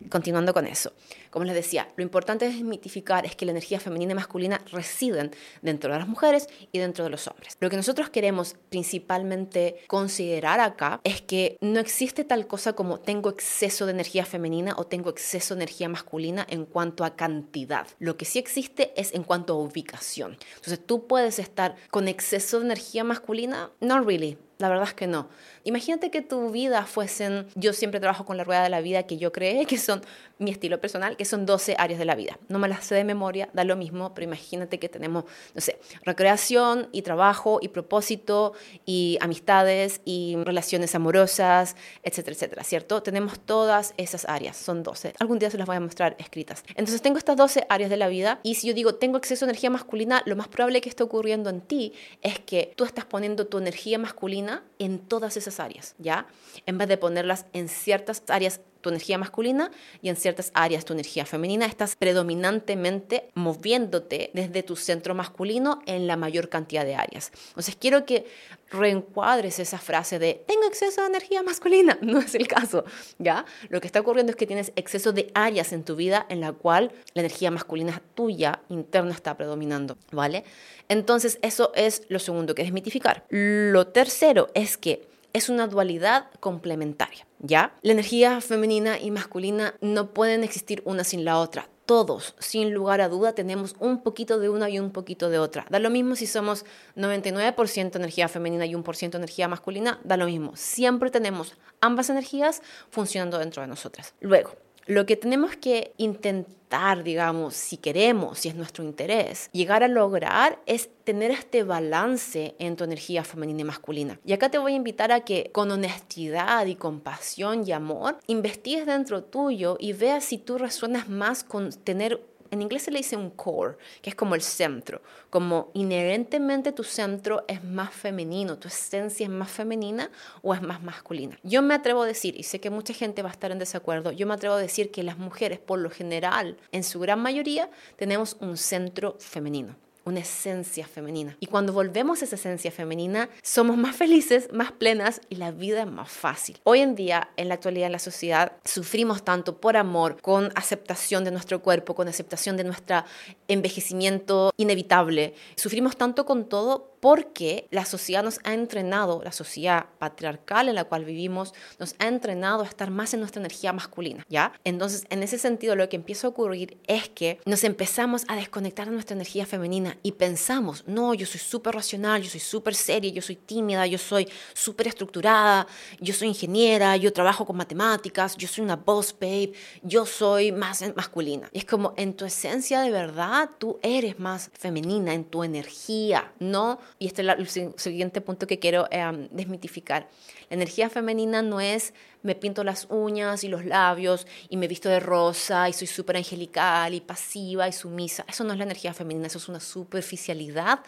continuando 0.09 0.53
con 0.53 0.67
eso, 0.67 0.93
como 1.29 1.45
les 1.45 1.55
decía, 1.55 1.87
lo 1.95 2.03
importante 2.03 2.45
es 2.45 2.61
mitificar 2.61 3.25
es 3.25 3.35
que 3.35 3.45
la 3.45 3.51
energía 3.51 3.79
femenina 3.79 4.11
y 4.11 4.15
masculina 4.15 4.61
residen 4.71 5.31
dentro 5.61 5.91
de 5.91 5.99
las 5.99 6.07
mujeres 6.07 6.47
y 6.71 6.79
dentro 6.79 7.03
de 7.03 7.09
los 7.09 7.27
hombres. 7.27 7.57
Lo 7.59 7.69
que 7.69 7.77
nosotros 7.77 8.09
queremos 8.09 8.55
principalmente 8.69 9.77
considerar 9.87 10.59
acá 10.59 10.99
es 11.03 11.21
que 11.21 11.57
no 11.61 11.79
existe 11.79 12.23
tal 12.23 12.47
cosa 12.47 12.73
como 12.73 12.99
tengo 12.99 13.29
exceso 13.29 13.85
de 13.85 13.93
energía 13.93 14.25
femenina 14.25 14.75
o 14.77 14.85
tengo 14.85 15.09
exceso 15.09 15.55
de 15.55 15.63
energía 15.63 15.89
masculina 15.89 16.45
en 16.49 16.65
cuanto 16.65 17.05
a 17.05 17.15
cantidad. 17.15 17.87
Lo 17.99 18.17
que 18.17 18.25
sí 18.25 18.39
existe 18.39 18.93
es 18.95 19.13
en 19.13 19.23
cuanto 19.23 19.53
a 19.53 19.57
ubicación. 19.57 20.37
Entonces 20.55 20.85
tú 20.85 21.07
puedes 21.07 21.39
estar 21.39 21.75
con 21.89 22.07
exceso 22.07 22.40
de 22.59 22.65
energía 22.65 23.03
masculina, 23.03 23.71
no 23.79 24.01
really, 24.01 24.37
la 24.61 24.69
verdad 24.69 24.87
es 24.87 24.93
que 24.93 25.07
no. 25.07 25.27
Imagínate 25.63 26.09
que 26.09 26.21
tu 26.21 26.49
vida 26.49 26.85
fuesen, 26.85 27.47
yo 27.55 27.73
siempre 27.73 27.99
trabajo 27.99 28.25
con 28.25 28.37
la 28.37 28.43
rueda 28.43 28.63
de 28.63 28.69
la 28.69 28.81
vida 28.81 29.03
que 29.03 29.17
yo 29.17 29.31
creé, 29.31 29.65
que 29.65 29.77
son 29.77 30.01
mi 30.39 30.49
estilo 30.51 30.81
personal, 30.81 31.17
que 31.17 31.25
son 31.25 31.45
12 31.45 31.75
áreas 31.77 31.99
de 31.99 32.05
la 32.05 32.15
vida. 32.15 32.39
No 32.47 32.57
me 32.57 32.67
las 32.67 32.85
sé 32.85 32.95
de 32.95 33.03
memoria, 33.03 33.49
da 33.53 33.63
lo 33.63 33.75
mismo, 33.75 34.13
pero 34.13 34.25
imagínate 34.25 34.79
que 34.79 34.89
tenemos, 34.89 35.25
no 35.53 35.61
sé, 35.61 35.79
recreación 36.03 36.89
y 36.91 37.03
trabajo 37.03 37.59
y 37.61 37.67
propósito 37.67 38.53
y 38.85 39.17
amistades 39.21 40.01
y 40.03 40.35
relaciones 40.43 40.95
amorosas, 40.95 41.75
etcétera, 42.03 42.35
etcétera, 42.35 42.63
¿cierto? 42.63 43.03
Tenemos 43.03 43.39
todas 43.39 43.93
esas 43.97 44.25
áreas, 44.25 44.57
son 44.57 44.83
12. 44.83 45.13
Algún 45.19 45.37
día 45.37 45.51
se 45.51 45.57
las 45.57 45.67
voy 45.67 45.75
a 45.75 45.79
mostrar 45.79 46.15
escritas. 46.17 46.63
Entonces 46.69 47.01
tengo 47.01 47.17
estas 47.17 47.37
12 47.37 47.65
áreas 47.69 47.89
de 47.89 47.97
la 47.97 48.07
vida 48.07 48.39
y 48.43 48.55
si 48.55 48.67
yo 48.67 48.73
digo 48.73 48.95
tengo 48.95 49.17
exceso 49.17 49.45
de 49.45 49.51
energía 49.51 49.69
masculina, 49.69 50.23
lo 50.25 50.35
más 50.35 50.47
probable 50.47 50.81
que 50.81 50.89
esté 50.89 51.03
ocurriendo 51.03 51.49
en 51.49 51.61
ti 51.61 51.93
es 52.21 52.39
que 52.39 52.73
tú 52.75 52.83
estás 52.83 53.05
poniendo 53.05 53.47
tu 53.47 53.57
energía 53.57 53.99
masculina 53.99 54.50
en 54.79 54.99
todas 54.99 55.37
esas 55.37 55.59
áreas, 55.59 55.95
¿ya? 55.97 56.27
En 56.65 56.77
vez 56.77 56.87
de 56.87 56.97
ponerlas 56.97 57.45
en 57.53 57.69
ciertas 57.69 58.23
áreas 58.27 58.61
tu 58.81 58.89
energía 58.89 59.17
masculina 59.17 59.71
y 60.01 60.09
en 60.09 60.15
ciertas 60.15 60.51
áreas 60.53 60.85
tu 60.85 60.93
energía 60.93 61.25
femenina, 61.25 61.65
estás 61.65 61.95
predominantemente 61.95 63.29
moviéndote 63.35 64.31
desde 64.33 64.63
tu 64.63 64.75
centro 64.75 65.15
masculino 65.15 65.81
en 65.85 66.07
la 66.07 66.17
mayor 66.17 66.49
cantidad 66.49 66.85
de 66.85 66.95
áreas. 66.95 67.31
Entonces 67.49 67.75
quiero 67.75 68.05
que 68.05 68.25
reencuadres 68.71 69.59
esa 69.59 69.77
frase 69.77 70.17
de 70.17 70.43
tengo 70.47 70.65
exceso 70.65 71.01
de 71.01 71.07
energía 71.07 71.43
masculina. 71.43 71.97
No 72.11 72.19
es 72.19 72.35
el 72.35 72.47
caso, 72.47 72.83
¿ya? 73.19 73.45
Lo 73.69 73.79
que 73.79 73.87
está 73.87 74.01
ocurriendo 74.01 74.31
es 74.31 74.35
que 74.35 74.47
tienes 74.47 74.73
exceso 74.75 75.13
de 75.13 75.31
áreas 75.33 75.71
en 75.71 75.83
tu 75.83 75.95
vida 75.95 76.25
en 76.29 76.41
la 76.41 76.51
cual 76.51 76.91
la 77.13 77.21
energía 77.21 77.51
masculina 77.51 78.01
tuya 78.15 78.61
interna 78.67 79.13
está 79.13 79.37
predominando, 79.37 79.97
¿vale? 80.11 80.43
Entonces 80.89 81.39
eso 81.41 81.71
es 81.75 82.03
lo 82.09 82.19
segundo 82.19 82.53
que 82.53 82.63
desmitificar. 82.63 83.23
Lo 83.29 83.87
tercero 83.87 84.49
es 84.55 84.77
que 84.77 85.07
es 85.33 85.47
una 85.47 85.67
dualidad 85.67 86.27
complementaria, 86.39 87.25
¿ya? 87.41 87.73
La 87.81 87.91
energía 87.91 88.39
femenina 88.41 88.99
y 88.99 89.11
masculina 89.11 89.75
no 89.81 90.13
pueden 90.13 90.43
existir 90.43 90.81
una 90.85 91.03
sin 91.03 91.25
la 91.25 91.39
otra. 91.39 91.67
Todos, 91.85 92.35
sin 92.39 92.73
lugar 92.73 93.01
a 93.01 93.09
duda, 93.09 93.33
tenemos 93.33 93.75
un 93.79 94.01
poquito 94.01 94.39
de 94.39 94.49
una 94.49 94.69
y 94.69 94.79
un 94.79 94.91
poquito 94.91 95.29
de 95.29 95.39
otra. 95.39 95.65
Da 95.69 95.79
lo 95.79 95.89
mismo 95.89 96.15
si 96.15 96.27
somos 96.27 96.63
99% 96.95 97.95
energía 97.95 98.29
femenina 98.29 98.65
y 98.65 98.73
1% 98.73 99.15
energía 99.15 99.47
masculina, 99.47 99.99
da 100.03 100.15
lo 100.15 100.25
mismo. 100.25 100.55
Siempre 100.55 101.09
tenemos 101.09 101.57
ambas 101.81 102.09
energías 102.09 102.61
funcionando 102.89 103.39
dentro 103.39 103.61
de 103.61 103.67
nosotras. 103.67 104.13
Luego, 104.21 104.51
lo 104.85 105.05
que 105.05 105.15
tenemos 105.15 105.55
que 105.55 105.93
intentar, 105.97 107.03
digamos, 107.03 107.55
si 107.55 107.77
queremos, 107.77 108.39
si 108.39 108.49
es 108.49 108.55
nuestro 108.55 108.83
interés, 108.83 109.49
llegar 109.51 109.83
a 109.83 109.87
lograr 109.87 110.59
es 110.65 110.89
tener 111.03 111.31
este 111.31 111.63
balance 111.63 112.55
en 112.59 112.75
tu 112.75 112.83
energía 112.83 113.23
femenina 113.23 113.61
y 113.61 113.65
masculina. 113.65 114.19
Y 114.25 114.33
acá 114.33 114.49
te 114.49 114.57
voy 114.57 114.73
a 114.73 114.77
invitar 114.77 115.11
a 115.11 115.21
que 115.21 115.49
con 115.51 115.71
honestidad 115.71 116.65
y 116.65 116.75
compasión 116.75 117.67
y 117.67 117.71
amor, 117.71 118.17
investigues 118.27 118.85
dentro 118.85 119.23
tuyo 119.23 119.77
y 119.79 119.93
veas 119.93 120.25
si 120.25 120.37
tú 120.37 120.57
resuenas 120.57 121.09
más 121.09 121.43
con 121.43 121.71
tener 121.71 122.21
en 122.51 122.61
inglés 122.61 122.83
se 122.83 122.91
le 122.91 122.99
dice 122.99 123.15
un 123.17 123.31
core, 123.31 123.77
que 124.01 124.09
es 124.09 124.15
como 124.15 124.35
el 124.35 124.41
centro, 124.41 125.01
como 125.29 125.71
inherentemente 125.73 126.71
tu 126.71 126.83
centro 126.83 127.45
es 127.47 127.63
más 127.63 127.91
femenino, 127.91 128.59
tu 128.59 128.67
esencia 128.67 129.25
es 129.25 129.31
más 129.31 129.49
femenina 129.49 130.11
o 130.41 130.53
es 130.53 130.61
más 130.61 130.83
masculina. 130.83 131.39
Yo 131.43 131.61
me 131.61 131.73
atrevo 131.73 132.03
a 132.03 132.05
decir, 132.05 132.35
y 132.37 132.43
sé 132.43 132.59
que 132.59 132.69
mucha 132.69 132.93
gente 132.93 133.23
va 133.23 133.29
a 133.29 133.33
estar 133.33 133.51
en 133.51 133.59
desacuerdo, 133.59 134.11
yo 134.11 134.27
me 134.27 134.33
atrevo 134.33 134.55
a 134.55 134.59
decir 134.59 134.91
que 134.91 135.03
las 135.03 135.17
mujeres, 135.17 135.59
por 135.59 135.79
lo 135.79 135.89
general, 135.89 136.57
en 136.71 136.83
su 136.83 136.99
gran 136.99 137.19
mayoría, 137.19 137.69
tenemos 137.95 138.37
un 138.39 138.57
centro 138.57 139.15
femenino 139.19 139.75
una 140.05 140.19
esencia 140.19 140.87
femenina. 140.87 141.37
Y 141.39 141.47
cuando 141.47 141.73
volvemos 141.73 142.21
a 142.21 142.25
esa 142.25 142.35
esencia 142.35 142.71
femenina, 142.71 143.29
somos 143.41 143.77
más 143.77 143.95
felices, 143.95 144.49
más 144.51 144.71
plenas 144.71 145.21
y 145.29 145.35
la 145.35 145.51
vida 145.51 145.81
es 145.81 145.91
más 145.91 146.09
fácil. 146.09 146.59
Hoy 146.63 146.79
en 146.79 146.95
día, 146.95 147.29
en 147.37 147.49
la 147.49 147.55
actualidad 147.55 147.87
en 147.87 147.91
la 147.93 147.99
sociedad, 147.99 148.53
sufrimos 148.63 149.23
tanto 149.23 149.59
por 149.59 149.77
amor, 149.77 150.21
con 150.21 150.51
aceptación 150.55 151.23
de 151.23 151.31
nuestro 151.31 151.61
cuerpo, 151.61 151.95
con 151.95 152.07
aceptación 152.07 152.57
de 152.57 152.63
nuestro 152.63 153.03
envejecimiento 153.47 154.53
inevitable. 154.57 155.33
Sufrimos 155.55 155.97
tanto 155.97 156.25
con 156.25 156.45
todo 156.49 156.90
porque 157.01 157.67
la 157.71 157.83
sociedad 157.83 158.23
nos 158.23 158.39
ha 158.43 158.53
entrenado, 158.53 159.21
la 159.23 159.31
sociedad 159.31 159.87
patriarcal 159.97 160.69
en 160.69 160.75
la 160.75 160.85
cual 160.85 161.03
vivimos, 161.03 161.53
nos 161.79 161.95
ha 161.97 162.07
entrenado 162.07 162.61
a 162.61 162.67
estar 162.67 162.91
más 162.91 163.13
en 163.13 163.19
nuestra 163.19 163.41
energía 163.41 163.73
masculina, 163.73 164.25
¿ya? 164.29 164.53
Entonces, 164.63 165.05
en 165.09 165.23
ese 165.23 165.39
sentido, 165.39 165.75
lo 165.75 165.89
que 165.89 165.95
empieza 165.95 166.27
a 166.27 166.29
ocurrir 166.29 166.77
es 166.85 167.09
que 167.09 167.39
nos 167.45 167.63
empezamos 167.63 168.23
a 168.27 168.35
desconectar 168.35 168.85
de 168.85 168.93
nuestra 168.93 169.15
energía 169.15 169.47
femenina 169.47 169.97
y 170.03 170.13
pensamos, 170.13 170.83
no, 170.85 171.15
yo 171.15 171.25
soy 171.25 171.39
súper 171.39 171.73
racional, 171.73 172.21
yo 172.21 172.29
soy 172.29 172.39
súper 172.39 172.75
seria, 172.75 173.11
yo 173.11 173.23
soy 173.23 173.35
tímida, 173.35 173.87
yo 173.87 173.97
soy 173.97 174.29
súper 174.53 174.87
estructurada, 174.87 175.65
yo 175.99 176.13
soy 176.13 176.27
ingeniera, 176.27 176.95
yo 176.97 177.11
trabajo 177.11 177.45
con 177.47 177.57
matemáticas, 177.57 178.37
yo 178.37 178.47
soy 178.47 178.63
una 178.63 178.75
boss 178.75 179.15
babe, 179.19 179.53
yo 179.81 180.05
soy 180.05 180.51
más 180.51 180.83
masculina. 180.95 181.49
Es 181.51 181.65
como, 181.65 181.95
en 181.97 182.13
tu 182.13 182.25
esencia 182.25 182.81
de 182.81 182.91
verdad, 182.91 183.49
tú 183.57 183.79
eres 183.81 184.19
más 184.19 184.51
femenina, 184.53 185.15
en 185.15 185.25
tu 185.25 185.43
energía, 185.43 186.31
no 186.39 186.79
y 186.99 187.07
este 187.07 187.21
es 187.21 187.57
el 187.57 187.73
siguiente 187.77 188.21
punto 188.21 188.47
que 188.47 188.59
quiero 188.59 188.87
em, 188.91 189.27
desmitificar. 189.31 190.07
La 190.49 190.55
energía 190.55 190.89
femenina 190.89 191.41
no 191.41 191.59
es 191.59 191.93
me 192.23 192.35
pinto 192.35 192.63
las 192.63 192.87
uñas 192.89 193.43
y 193.43 193.47
los 193.47 193.65
labios 193.65 194.27
y 194.49 194.57
me 194.57 194.67
visto 194.67 194.89
de 194.89 194.99
rosa 194.99 195.69
y 195.69 195.73
soy 195.73 195.87
súper 195.87 196.17
angelical 196.17 196.93
y 196.93 197.01
pasiva 197.01 197.67
y 197.67 197.71
sumisa. 197.71 198.25
Eso 198.27 198.43
no 198.43 198.53
es 198.53 198.57
la 198.57 198.65
energía 198.65 198.93
femenina, 198.93 199.27
eso 199.27 199.37
es 199.37 199.49
una 199.49 199.59
superficialidad 199.59 200.81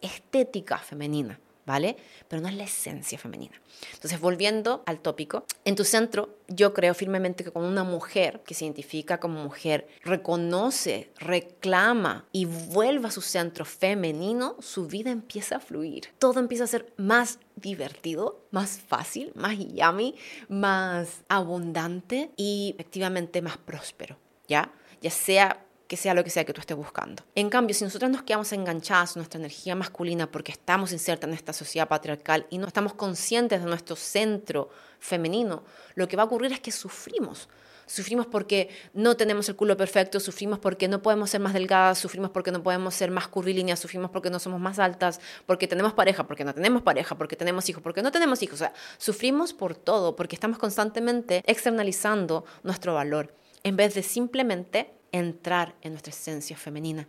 estética 0.00 0.78
femenina. 0.78 1.38
¿Vale? 1.66 1.96
Pero 2.28 2.40
no 2.40 2.48
es 2.48 2.54
la 2.54 2.64
esencia 2.64 3.18
femenina. 3.18 3.60
Entonces, 3.92 4.20
volviendo 4.20 4.82
al 4.86 5.00
tópico, 5.00 5.44
en 5.64 5.74
tu 5.74 5.84
centro 5.84 6.38
yo 6.48 6.72
creo 6.72 6.94
firmemente 6.94 7.44
que 7.44 7.50
cuando 7.50 7.70
una 7.70 7.84
mujer 7.84 8.40
que 8.46 8.54
se 8.54 8.64
identifica 8.64 9.18
como 9.18 9.42
mujer 9.42 9.88
reconoce, 10.02 11.10
reclama 11.18 12.24
y 12.32 12.44
vuelve 12.44 13.08
a 13.08 13.10
su 13.10 13.20
centro 13.20 13.64
femenino, 13.64 14.56
su 14.60 14.86
vida 14.86 15.10
empieza 15.10 15.56
a 15.56 15.60
fluir. 15.60 16.08
Todo 16.18 16.38
empieza 16.40 16.64
a 16.64 16.68
ser 16.68 16.92
más 16.96 17.40
divertido, 17.56 18.46
más 18.52 18.78
fácil, 18.78 19.32
más 19.34 19.56
yummy, 19.58 20.14
más 20.48 21.24
abundante 21.28 22.30
y 22.36 22.74
efectivamente 22.74 23.42
más 23.42 23.56
próspero, 23.58 24.16
¿ya? 24.46 24.72
Ya 25.00 25.10
sea 25.10 25.65
que 25.88 25.96
sea 25.96 26.14
lo 26.14 26.24
que 26.24 26.30
sea 26.30 26.44
que 26.44 26.52
tú 26.52 26.60
estés 26.60 26.76
buscando. 26.76 27.22
En 27.34 27.48
cambio, 27.48 27.74
si 27.74 27.84
nosotros 27.84 28.10
nos 28.10 28.22
quedamos 28.22 28.52
enganchadas 28.52 29.16
en 29.16 29.20
nuestra 29.20 29.38
energía 29.38 29.74
masculina 29.74 30.30
porque 30.30 30.52
estamos 30.52 30.92
insertas 30.92 31.28
en 31.28 31.34
esta 31.34 31.52
sociedad 31.52 31.88
patriarcal 31.88 32.46
y 32.50 32.58
no 32.58 32.66
estamos 32.66 32.94
conscientes 32.94 33.62
de 33.62 33.68
nuestro 33.68 33.96
centro 33.96 34.70
femenino, 34.98 35.62
lo 35.94 36.08
que 36.08 36.16
va 36.16 36.24
a 36.24 36.26
ocurrir 36.26 36.52
es 36.52 36.60
que 36.60 36.72
sufrimos. 36.72 37.48
Sufrimos 37.88 38.26
porque 38.26 38.68
no 38.94 39.16
tenemos 39.16 39.48
el 39.48 39.54
culo 39.54 39.76
perfecto, 39.76 40.18
sufrimos 40.18 40.58
porque 40.58 40.88
no 40.88 41.02
podemos 41.02 41.30
ser 41.30 41.40
más 41.40 41.52
delgadas, 41.52 41.98
sufrimos 41.98 42.30
porque 42.30 42.50
no 42.50 42.60
podemos 42.60 42.92
ser 42.94 43.12
más 43.12 43.28
curvilíneas, 43.28 43.78
sufrimos 43.78 44.10
porque 44.10 44.28
no 44.28 44.40
somos 44.40 44.60
más 44.60 44.80
altas, 44.80 45.20
porque 45.46 45.68
tenemos 45.68 45.92
pareja, 45.92 46.26
porque 46.26 46.42
no 46.42 46.52
tenemos 46.52 46.82
pareja, 46.82 47.16
porque 47.16 47.36
tenemos 47.36 47.68
hijos, 47.68 47.80
porque 47.84 48.02
no 48.02 48.10
tenemos 48.10 48.42
hijos. 48.42 48.54
O 48.54 48.64
sea, 48.64 48.72
sufrimos 48.98 49.52
por 49.52 49.76
todo, 49.76 50.16
porque 50.16 50.34
estamos 50.34 50.58
constantemente 50.58 51.44
externalizando 51.46 52.44
nuestro 52.64 52.92
valor 52.92 53.32
en 53.62 53.76
vez 53.76 53.94
de 53.94 54.02
simplemente 54.02 54.92
entrar 55.12 55.74
en 55.82 55.92
nuestra 55.92 56.10
esencia 56.10 56.56
femenina. 56.56 57.08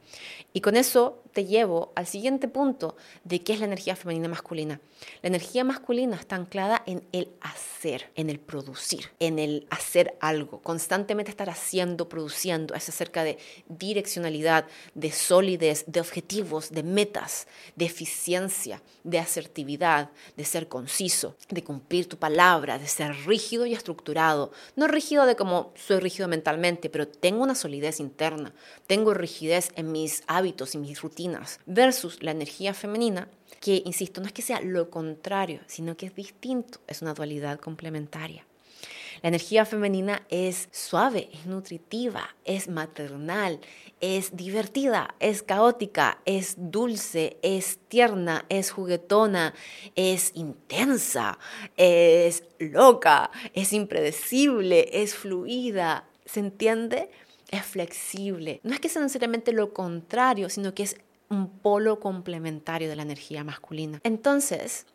Y 0.54 0.62
con 0.62 0.76
eso 0.76 1.24
te 1.38 1.46
llevo 1.46 1.92
al 1.94 2.08
siguiente 2.08 2.48
punto 2.48 2.96
de 3.24 3.44
qué 3.44 3.54
es 3.54 3.60
la 3.60 3.68
energía 3.68 3.96
femenina 3.96 4.28
masculina. 4.28 4.82
La 5.22 5.28
energía 5.28 5.64
masculina 5.64 6.16
está 6.16 6.36
anclada 6.36 6.82
en 6.88 7.04
el 7.12 7.30
hacer, 7.42 8.10
en 8.16 8.32
el 8.32 8.40
producir, 8.40 9.12
en 9.20 9.38
el 9.38 9.68
hacer 9.70 10.18
algo, 10.20 10.64
constantemente 10.64 11.30
estar 11.30 11.52
haciendo, 11.52 12.10
produciendo. 12.10 12.74
Es 12.74 12.90
acerca 12.90 13.24
de 13.24 13.38
direccionalidad, 13.68 14.66
de 14.96 15.12
solidez, 15.12 15.84
de 15.86 16.02
objetivos, 16.02 16.72
de 16.72 16.82
metas, 16.82 17.48
de 17.76 17.86
eficiencia, 17.86 18.82
de 19.04 19.20
asertividad, 19.20 20.10
de 20.38 20.44
ser 20.44 20.68
conciso, 20.68 21.36
de 21.50 21.64
cumplir 21.64 22.10
tu 22.10 22.18
palabra, 22.18 22.80
de 22.80 22.88
ser 22.88 23.14
rígido 23.28 23.68
y 23.68 23.74
estructurado. 23.74 24.52
No 24.76 24.88
rígido 24.88 25.28
de 25.28 25.36
como 25.36 25.72
soy 25.76 26.00
rígido 26.00 26.28
mentalmente, 26.28 26.90
pero 26.90 27.08
tengo 27.08 27.44
una 27.44 27.54
solidez 27.54 28.00
interna, 28.00 28.56
tengo 28.88 29.14
rigidez 29.14 29.70
en 29.76 29.92
mis 29.92 30.24
hábitos 30.26 30.74
y 30.74 30.80
mis 30.80 31.00
rutinas, 31.00 31.27
versus 31.66 32.22
la 32.22 32.32
energía 32.32 32.74
femenina, 32.74 33.28
que, 33.60 33.82
insisto, 33.86 34.22
no 34.22 34.28
es 34.28 34.34
que 34.34 34.42
sea 34.42 34.62
lo 34.62 34.90
contrario, 34.90 35.62
sino 35.68 35.98
que 35.98 36.08
es 36.08 36.16
distinto, 36.16 36.80
es 36.88 37.02
una 37.02 37.14
dualidad 37.14 37.60
complementaria. 37.60 38.46
La 39.24 39.30
energía 39.30 39.66
femenina 39.66 40.24
es 40.30 40.70
suave, 40.72 41.30
es 41.34 41.48
nutritiva, 41.48 42.36
es 42.46 42.68
maternal, 42.68 43.60
es 44.00 44.36
divertida, 44.36 45.16
es 45.20 45.42
caótica, 45.42 46.20
es 46.26 46.54
dulce, 46.58 47.38
es 47.42 47.80
tierna, 47.88 48.46
es 48.50 48.70
juguetona, 48.70 49.56
es 49.96 50.32
intensa, 50.36 51.40
es 51.78 52.44
loca, 52.60 53.32
es 53.54 53.74
impredecible, 53.74 54.90
es 54.94 55.16
fluida. 55.16 56.08
¿Se 56.26 56.42
entiende? 56.42 57.10
es 57.50 57.64
flexible. 57.64 58.60
No 58.64 58.74
es 58.74 58.80
que 58.80 58.90
sea 58.90 59.02
necesariamente 59.02 59.54
lo 59.54 59.74
contrario, 59.74 60.50
sino 60.50 60.74
que 60.74 60.84
es 60.84 60.98
un 61.30 61.50
polo 61.50 62.00
complementario 62.00 62.90
de 62.90 62.96
la 62.96 63.04
energía 63.04 63.44
masculina. 63.44 64.00
Entonces, 64.04 64.86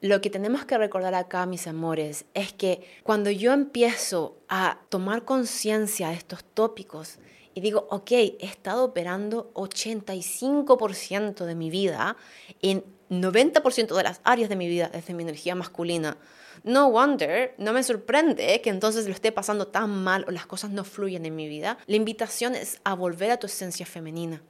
lo 0.00 0.20
que 0.20 0.30
tenemos 0.30 0.64
que 0.64 0.78
recordar 0.78 1.14
acá, 1.14 1.44
mis 1.46 1.66
amores, 1.66 2.24
es 2.34 2.52
que 2.52 2.86
cuando 3.02 3.30
yo 3.30 3.52
empiezo 3.52 4.38
a 4.48 4.78
tomar 4.88 5.24
conciencia 5.24 6.10
de 6.10 6.14
estos 6.14 6.44
tópicos 6.44 7.18
y 7.54 7.60
digo, 7.60 7.88
ok, 7.90 8.12
he 8.12 8.36
estado 8.40 8.84
operando 8.84 9.50
85% 9.54 11.44
de 11.44 11.54
mi 11.56 11.70
vida 11.70 12.16
en 12.62 12.84
90% 13.10 13.96
de 13.96 14.02
las 14.02 14.20
áreas 14.22 14.48
de 14.48 14.56
mi 14.56 14.68
vida 14.68 14.88
desde 14.92 15.14
mi 15.14 15.24
energía 15.24 15.54
masculina, 15.56 16.16
no 16.62 16.90
wonder, 16.90 17.54
no 17.58 17.72
me 17.72 17.82
sorprende 17.82 18.60
que 18.60 18.70
entonces 18.70 19.06
lo 19.06 19.12
esté 19.12 19.32
pasando 19.32 19.68
tan 19.68 19.90
mal 19.90 20.24
o 20.28 20.30
las 20.30 20.46
cosas 20.46 20.70
no 20.70 20.84
fluyen 20.84 21.24
en 21.26 21.34
mi 21.34 21.48
vida. 21.48 21.78
La 21.86 21.96
invitación 21.96 22.54
es 22.54 22.80
a 22.84 22.94
volver 22.94 23.30
a 23.30 23.38
tu 23.38 23.46
esencia 23.46 23.86
femenina, 23.86 24.42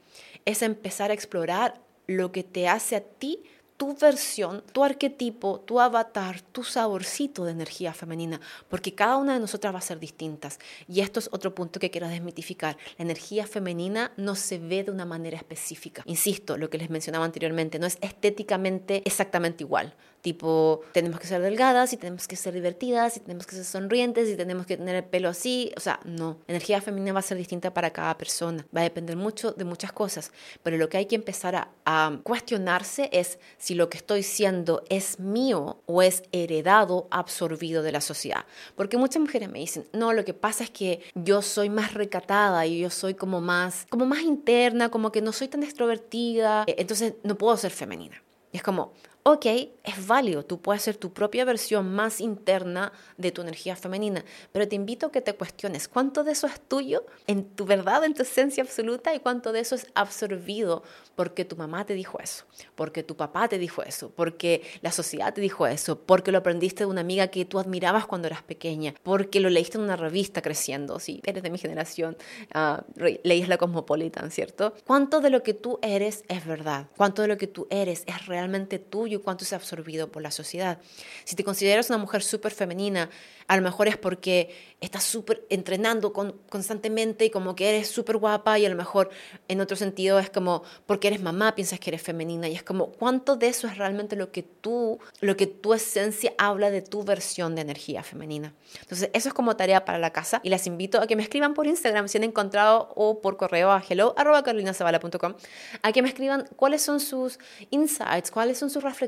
es 0.49 0.63
empezar 0.63 1.11
a 1.11 1.15
explorar 1.15 1.81
lo 2.07 2.33
que 2.33 2.43
te 2.43 2.69
hace 2.69 2.97
a 2.97 3.01
ti 3.01 3.45
tu 3.79 3.97
versión, 3.97 4.65
tu 4.73 4.83
arquetipo, 4.83 5.61
tu 5.61 5.79
avatar, 5.79 6.41
tu 6.41 6.65
saborcito 6.65 7.45
de 7.45 7.53
energía 7.53 7.95
femenina, 7.95 8.41
porque 8.69 8.93
cada 8.93 9.17
una 9.17 9.35
de 9.35 9.41
nosotras 9.41 9.73
va 9.73 9.79
a 9.79 9.83
ser 9.83 10.01
distintas. 10.01 10.59
Y 10.89 11.01
esto 11.01 11.21
es 11.21 11.29
otro 11.33 11.55
punto 11.55 11.79
que 11.79 11.91
quiero 11.91 12.09
desmitificar. 12.09 12.77
La 12.99 13.05
energía 13.05 13.47
femenina 13.47 14.11
no 14.17 14.35
se 14.35 14.59
ve 14.59 14.83
de 14.83 14.91
una 14.91 15.05
manera 15.05 15.37
específica. 15.37 16.03
Insisto, 16.07 16.59
lo 16.59 16.69
que 16.69 16.79
les 16.79 16.91
mencionaba 16.91 17.25
anteriormente, 17.25 17.79
no 17.79 17.87
es 17.87 17.99
estéticamente 18.01 19.03
exactamente 19.05 19.63
igual. 19.63 19.95
Tipo, 20.23 20.83
tenemos 20.93 21.21
que 21.21 21.27
ser 21.27 21.41
delgadas 21.41 21.93
y 21.93 21.97
tenemos 21.97 22.27
que 22.27 22.37
ser 22.37 22.55
divertidas 22.55 23.17
y 23.17 23.21
tenemos 23.21 23.47
que 23.47 23.55
ser 23.55 23.65
sonrientes 23.65 24.29
y 24.29 24.37
tenemos 24.37 24.67
que 24.67 24.77
tener 24.77 24.97
el 24.97 25.05
pelo 25.05 25.29
así. 25.29 25.73
O 25.77 25.81
sea, 25.81 26.01
no. 26.05 26.39
Energía 26.49 26.81
femenina 26.81 27.13
va 27.13 27.21
a 27.21 27.23
ser 27.23 27.39
distinta 27.39 27.73
para 27.73 27.91
cada 27.91 28.19
persona. 28.19 28.67
Va 28.77 28.81
a 28.81 28.85
depender 28.85 29.17
mucho 29.17 29.53
de 29.53 29.65
muchas 29.65 29.93
cosas. 29.93 30.33
Pero 30.63 30.77
lo 30.77 30.89
que 30.89 30.97
hay 30.97 31.07
que 31.07 31.15
empezar 31.15 31.55
a, 31.55 31.71
a 31.85 32.19
cuestionarse 32.23 33.09
es 33.13 33.39
si 33.59 33.75
lo 33.75 33.89
que 33.89 33.99
estoy 33.99 34.23
siendo 34.23 34.83
es 34.89 35.21
mío 35.21 35.83
o 35.87 36.03
es 36.03 36.23
heredado, 36.33 37.07
absorbido 37.11 37.83
de 37.83 37.93
la 37.93 38.01
sociedad. 38.01 38.45
Porque 38.77 38.97
muchas 38.97 39.21
mujeres 39.21 39.49
me 39.49 39.61
dicen, 39.61 39.87
no, 39.93 40.13
lo 40.13 40.25
que 40.25 40.35
pasa 40.35 40.65
es 40.65 40.71
que 40.71 41.01
yo 41.15 41.43
soy 41.43 41.71
más 41.71 41.95
recatada 41.95 42.67
y 42.67 42.81
yo 42.81 42.91
soy 42.91 43.15
como 43.15 43.41
más, 43.41 43.87
como 43.91 44.07
más 44.07 44.23
interna, 44.23 44.91
como 44.91 45.13
que 45.13 45.23
no 45.23 45.33
soy 45.33 45.49
tan 45.49 45.63
extrovertida, 45.63 46.65
entonces 46.67 47.15
no 47.23 47.37
puedo 47.37 47.57
ser 47.57 47.71
femenina. 47.71 48.23
Y 48.53 48.57
es 48.57 48.63
como, 48.63 48.93
ok, 49.31 49.47
es 49.85 50.07
válido, 50.07 50.43
tú 50.43 50.61
puedes 50.61 50.83
ser 50.83 50.97
tu 50.97 51.13
propia 51.13 51.45
versión 51.45 51.95
más 51.95 52.21
interna 52.21 52.93
de 53.19 53.31
tu 53.31 53.43
energía 53.43 53.77
femenina, 53.77 54.25
pero 54.53 54.67
te 54.67 54.75
invito 54.75 55.07
a 55.07 55.13
que 55.13 55.21
te 55.21 55.35
cuestiones 55.35 55.87
cuánto 55.87 56.25
de 56.25 56.33
eso 56.33 56.47
es 56.47 56.61
tuyo, 56.61 57.05
en 57.27 57.45
tu 57.45 57.67
verdad, 57.67 58.05
en 58.05 58.15
tu 58.15 58.23
esencia 58.23 58.63
absoluta, 58.63 59.15
y 59.15 59.21
cuánto 59.21 59.53
de 59.53 59.61
eso 59.61 59.75
es 59.75 59.87
absorbido 59.95 60.83
porque 61.15 61.45
tu 61.45 61.57
mamá 61.57 61.85
te 61.85 61.95
dijo 61.95 62.19
eso, 62.21 62.45
porque 62.75 63.03
tu 63.03 63.17
papá 63.17 63.49
te 63.49 63.59
dijo 63.59 63.83
eso, 63.83 64.11
porque 64.15 64.63
la 64.81 64.93
sociedad 64.93 65.35
te 65.35 65.41
dijo 65.41 65.67
eso, 65.67 65.99
porque 65.99 66.33
lo 66.33 66.39
aprendiste 66.39 66.85
de 66.85 66.87
una 66.87 67.01
amiga 67.03 67.27
que 67.27 67.45
tú 67.45 67.59
admirabas 67.59 68.07
cuando 68.07 68.29
eras 68.29 68.43
pequeña, 68.43 68.95
porque 69.03 69.41
lo 69.41 69.51
leíste 69.51 69.77
en 69.77 69.85
una 69.85 69.97
revista 69.97 70.41
creciendo, 70.41 71.01
si 71.01 71.21
eres 71.25 71.43
de 71.43 71.51
mi 71.51 71.59
generación, 71.59 72.17
uh, 72.55 72.83
la 72.95 73.59
Cosmopolitan, 73.59 74.31
¿cierto? 74.31 74.75
¿Cuánto 74.87 75.21
de 75.21 75.31
lo 75.31 75.43
que 75.43 75.55
tú 75.55 75.79
eres 75.83 76.25
es 76.29 76.47
verdad? 76.47 76.87
¿Cuánto 76.97 77.23
de 77.23 77.29
lo 77.29 77.37
que 77.37 77.47
tú 77.47 77.67
eres 77.71 78.05
es 78.07 78.27
realmente 78.27 78.79
tuyo? 78.79 79.18
Cuánto 79.23 79.45
se 79.45 79.55
ha 79.55 79.59
absorbido 79.59 80.11
por 80.11 80.23
la 80.23 80.31
sociedad. 80.31 80.79
Si 81.25 81.37
te 81.37 81.45
consideras 81.45 81.89
una 81.91 81.99
mujer 81.99 82.23
súper 82.23 82.53
femenina, 82.53 83.11
a 83.49 83.57
lo 83.57 83.63
mejor 83.63 83.89
es 83.89 83.97
porque 83.97 84.55
estás 84.81 85.03
súper 85.05 85.45
entrenando 85.49 86.13
constantemente 86.13 87.25
y 87.25 87.31
como 87.31 87.57
que 87.57 87.69
eres 87.71 87.89
súper 87.89 88.19
guapa 88.19 88.59
y 88.59 88.67
a 88.67 88.69
lo 88.69 88.77
mejor 88.77 89.11
en 89.49 89.61
otro 89.61 89.77
sentido 89.77 90.19
es 90.19 90.31
como 90.31 90.63
porque 90.87 91.09
eres 91.09 91.21
mamá 91.21 91.55
piensas 91.55 91.81
que 91.81 91.91
eres 91.91 92.03
femenina 92.03 92.47
y 92.49 92.55
es 92.55 92.63
como 92.63 92.93
cuánto 92.93 93.37
de 93.37 93.49
eso 93.49 93.67
es 93.67 93.77
realmente 93.79 94.17
lo 94.17 94.31
que 94.31 94.43
tú, 94.43 95.01
lo 95.21 95.37
que 95.37 95.47
tu 95.47 95.73
esencia 95.75 96.35
habla 96.37 96.71
de 96.71 96.83
tu 96.83 97.03
versión 97.03 97.55
de 97.55 97.63
energía 97.63 98.03
femenina. 98.03 98.55
Entonces 98.83 99.11
eso 99.15 99.29
es 99.29 99.35
como 99.35 99.57
tarea 99.57 99.85
para 99.85 99.99
la 99.99 100.13
casa 100.13 100.41
y 100.45 100.51
las 100.51 100.67
invito 100.67 101.01
a 101.01 101.07
que 101.07 101.17
me 101.17 101.23
escriban 101.23 101.55
por 101.55 101.67
Instagram 101.67 102.07
si 102.07 102.19
han 102.19 102.25
encontrado 102.25 102.93
o 102.95 103.21
por 103.21 103.37
correo 103.37 103.73
a 103.73 103.83
hello 103.89 104.15
a 104.19 105.93
que 105.93 106.03
me 106.03 106.09
escriban 106.09 106.49
cuáles 106.57 106.83
son 106.83 107.01
sus 107.01 107.39
insights, 107.71 108.31
cuáles 108.31 108.59
son 108.59 108.69
sus 108.71 108.83
reflexiones 108.83 109.08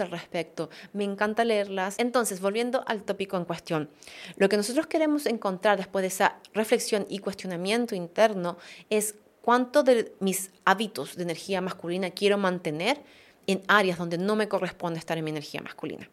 al 0.00 0.10
respecto. 0.10 0.70
Me 0.92 1.04
encanta 1.04 1.44
leerlas. 1.44 1.94
Entonces, 1.98 2.40
volviendo 2.40 2.82
al 2.86 3.02
tópico 3.02 3.36
en 3.36 3.44
cuestión, 3.44 3.90
lo 4.36 4.48
que 4.48 4.56
nosotros 4.56 4.86
queremos 4.86 5.26
encontrar 5.26 5.78
después 5.78 6.02
de 6.02 6.08
esa 6.08 6.38
reflexión 6.54 7.06
y 7.08 7.18
cuestionamiento 7.18 7.94
interno 7.94 8.58
es 8.90 9.14
cuánto 9.42 9.82
de 9.82 10.14
mis 10.20 10.50
hábitos 10.64 11.16
de 11.16 11.22
energía 11.22 11.60
masculina 11.60 12.10
quiero 12.10 12.38
mantener 12.38 13.02
en 13.46 13.62
áreas 13.68 13.98
donde 13.98 14.18
no 14.18 14.36
me 14.36 14.48
corresponde 14.48 14.98
estar 14.98 15.18
en 15.18 15.24
mi 15.24 15.30
energía 15.30 15.62
masculina. 15.62 16.08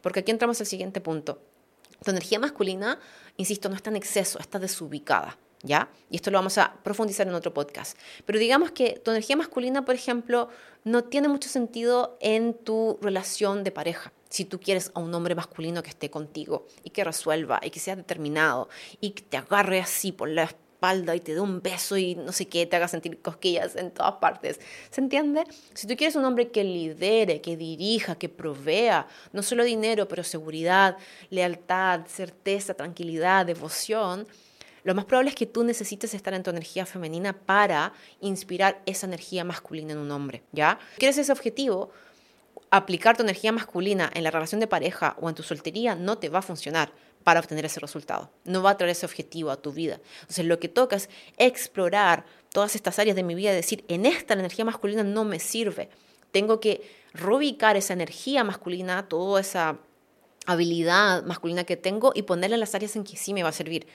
Porque 0.00 0.20
aquí 0.20 0.30
entramos 0.30 0.60
al 0.60 0.66
siguiente 0.66 1.00
punto. 1.00 1.40
Tu 2.04 2.10
energía 2.10 2.38
masculina, 2.38 2.98
insisto, 3.36 3.68
no 3.68 3.76
está 3.76 3.90
en 3.90 3.96
exceso, 3.96 4.38
está 4.38 4.58
desubicada. 4.58 5.36
¿Ya? 5.62 5.90
Y 6.08 6.16
esto 6.16 6.30
lo 6.30 6.38
vamos 6.38 6.56
a 6.56 6.74
profundizar 6.82 7.28
en 7.28 7.34
otro 7.34 7.52
podcast. 7.52 7.98
Pero 8.24 8.38
digamos 8.38 8.70
que 8.70 9.00
tu 9.04 9.10
energía 9.10 9.36
masculina, 9.36 9.84
por 9.84 9.94
ejemplo, 9.94 10.48
no 10.84 11.04
tiene 11.04 11.28
mucho 11.28 11.50
sentido 11.50 12.16
en 12.20 12.54
tu 12.54 12.98
relación 13.02 13.62
de 13.62 13.70
pareja 13.70 14.12
si 14.30 14.44
tú 14.44 14.60
quieres 14.60 14.90
a 14.94 15.00
un 15.00 15.12
hombre 15.12 15.34
masculino 15.34 15.82
que 15.82 15.90
esté 15.90 16.08
contigo 16.08 16.66
y 16.84 16.90
que 16.90 17.04
resuelva 17.04 17.60
y 17.62 17.70
que 17.70 17.80
sea 17.80 17.96
determinado 17.96 18.68
y 19.00 19.10
que 19.10 19.22
te 19.22 19.36
agarre 19.36 19.80
así 19.80 20.12
por 20.12 20.28
la 20.28 20.44
espalda 20.44 21.14
y 21.14 21.20
te 21.20 21.34
dé 21.34 21.40
un 21.40 21.60
beso 21.60 21.98
y 21.98 22.14
no 22.14 22.32
sé 22.32 22.46
qué, 22.48 22.64
te 22.64 22.76
haga 22.76 22.88
sentir 22.88 23.20
cosquillas 23.20 23.76
en 23.76 23.90
todas 23.90 24.14
partes. 24.14 24.60
¿Se 24.90 25.00
entiende? 25.00 25.44
Si 25.74 25.86
tú 25.86 25.96
quieres 25.96 26.16
un 26.16 26.24
hombre 26.24 26.50
que 26.50 26.64
lidere, 26.64 27.42
que 27.42 27.56
dirija, 27.56 28.14
que 28.14 28.28
provea, 28.28 29.06
no 29.32 29.42
solo 29.42 29.64
dinero, 29.64 30.08
pero 30.08 30.24
seguridad, 30.24 30.96
lealtad, 31.28 32.06
certeza, 32.06 32.72
tranquilidad, 32.74 33.44
devoción, 33.44 34.26
lo 34.82 34.94
más 34.94 35.04
probable 35.04 35.30
es 35.30 35.36
que 35.36 35.46
tú 35.46 35.64
necesites 35.64 36.14
estar 36.14 36.34
en 36.34 36.42
tu 36.42 36.50
energía 36.50 36.86
femenina 36.86 37.32
para 37.32 37.92
inspirar 38.20 38.82
esa 38.86 39.06
energía 39.06 39.44
masculina 39.44 39.92
en 39.92 39.98
un 39.98 40.10
hombre, 40.10 40.42
¿ya? 40.52 40.78
¿Quieres 40.98 41.18
ese 41.18 41.32
objetivo? 41.32 41.90
aplicar 42.70 43.16
tu 43.16 43.22
energía 43.22 43.52
masculina 43.52 44.10
en 44.14 44.24
la 44.24 44.30
relación 44.30 44.60
de 44.60 44.66
pareja 44.66 45.16
o 45.20 45.28
en 45.28 45.34
tu 45.34 45.42
soltería 45.42 45.94
no 45.94 46.18
te 46.18 46.28
va 46.28 46.38
a 46.38 46.42
funcionar 46.42 46.92
para 47.24 47.40
obtener 47.40 47.64
ese 47.64 47.80
resultado. 47.80 48.30
No 48.44 48.62
va 48.62 48.70
a 48.70 48.76
traer 48.76 48.92
ese 48.92 49.06
objetivo 49.06 49.50
a 49.50 49.56
tu 49.56 49.72
vida. 49.72 50.00
Entonces 50.22 50.46
lo 50.46 50.58
que 50.58 50.68
toca 50.68 50.96
es 50.96 51.10
explorar 51.36 52.24
todas 52.52 52.74
estas 52.74 52.98
áreas 52.98 53.16
de 53.16 53.22
mi 53.22 53.34
vida 53.34 53.52
y 53.52 53.56
decir, 53.56 53.84
en 53.88 54.06
esta 54.06 54.34
la 54.34 54.40
energía 54.40 54.64
masculina 54.64 55.02
no 55.02 55.24
me 55.24 55.38
sirve. 55.38 55.90
Tengo 56.30 56.60
que 56.60 56.88
reubicar 57.12 57.76
esa 57.76 57.92
energía 57.92 58.44
masculina, 58.44 59.08
toda 59.08 59.40
esa 59.40 59.78
habilidad 60.46 61.24
masculina 61.24 61.64
que 61.64 61.76
tengo 61.76 62.12
y 62.14 62.22
ponerla 62.22 62.56
en 62.56 62.60
las 62.60 62.74
áreas 62.74 62.96
en 62.96 63.04
que 63.04 63.16
sí 63.16 63.34
me 63.34 63.42
va 63.42 63.50
a 63.50 63.52
servir 63.52 63.86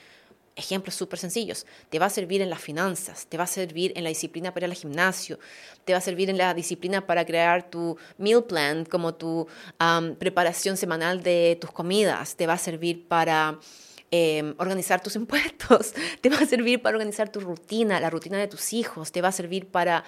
ejemplos 0.56 0.94
súper 0.94 1.18
sencillos. 1.18 1.66
Te 1.90 1.98
va 1.98 2.06
a 2.06 2.10
servir 2.10 2.40
en 2.40 2.50
las 2.50 2.60
finanzas, 2.60 3.26
te 3.26 3.36
va 3.36 3.44
a 3.44 3.46
servir 3.46 3.92
en 3.94 4.04
la 4.04 4.08
disciplina 4.08 4.52
para 4.52 4.66
ir 4.66 4.72
al 4.72 4.76
gimnasio, 4.76 5.38
te 5.84 5.92
va 5.92 5.98
a 5.98 6.02
servir 6.02 6.30
en 6.30 6.38
la 6.38 6.54
disciplina 6.54 7.06
para 7.06 7.24
crear 7.24 7.70
tu 7.70 7.96
meal 8.18 8.42
plan, 8.44 8.84
como 8.84 9.14
tu 9.14 9.46
preparación 10.18 10.76
semanal 10.76 11.22
de 11.22 11.58
tus 11.60 11.70
comidas, 11.70 12.36
te 12.36 12.46
va 12.46 12.54
a 12.54 12.58
servir 12.58 13.06
para 13.06 13.58
em, 14.10 14.54
organizar 14.58 15.02
tus 15.02 15.16
impuestos, 15.22 15.94
te 16.20 16.28
va 16.28 16.38
a 16.38 16.46
servir 16.46 16.82
para 16.82 16.96
organizar 16.96 17.28
tu 17.30 17.40
rutina, 17.40 18.00
la 18.00 18.10
rutina 18.10 18.38
de 18.38 18.48
tus 18.48 18.72
hijos, 18.72 19.12
te 19.12 19.22
va 19.22 19.28
a 19.28 19.32
servir 19.32 19.66
para 19.66 20.04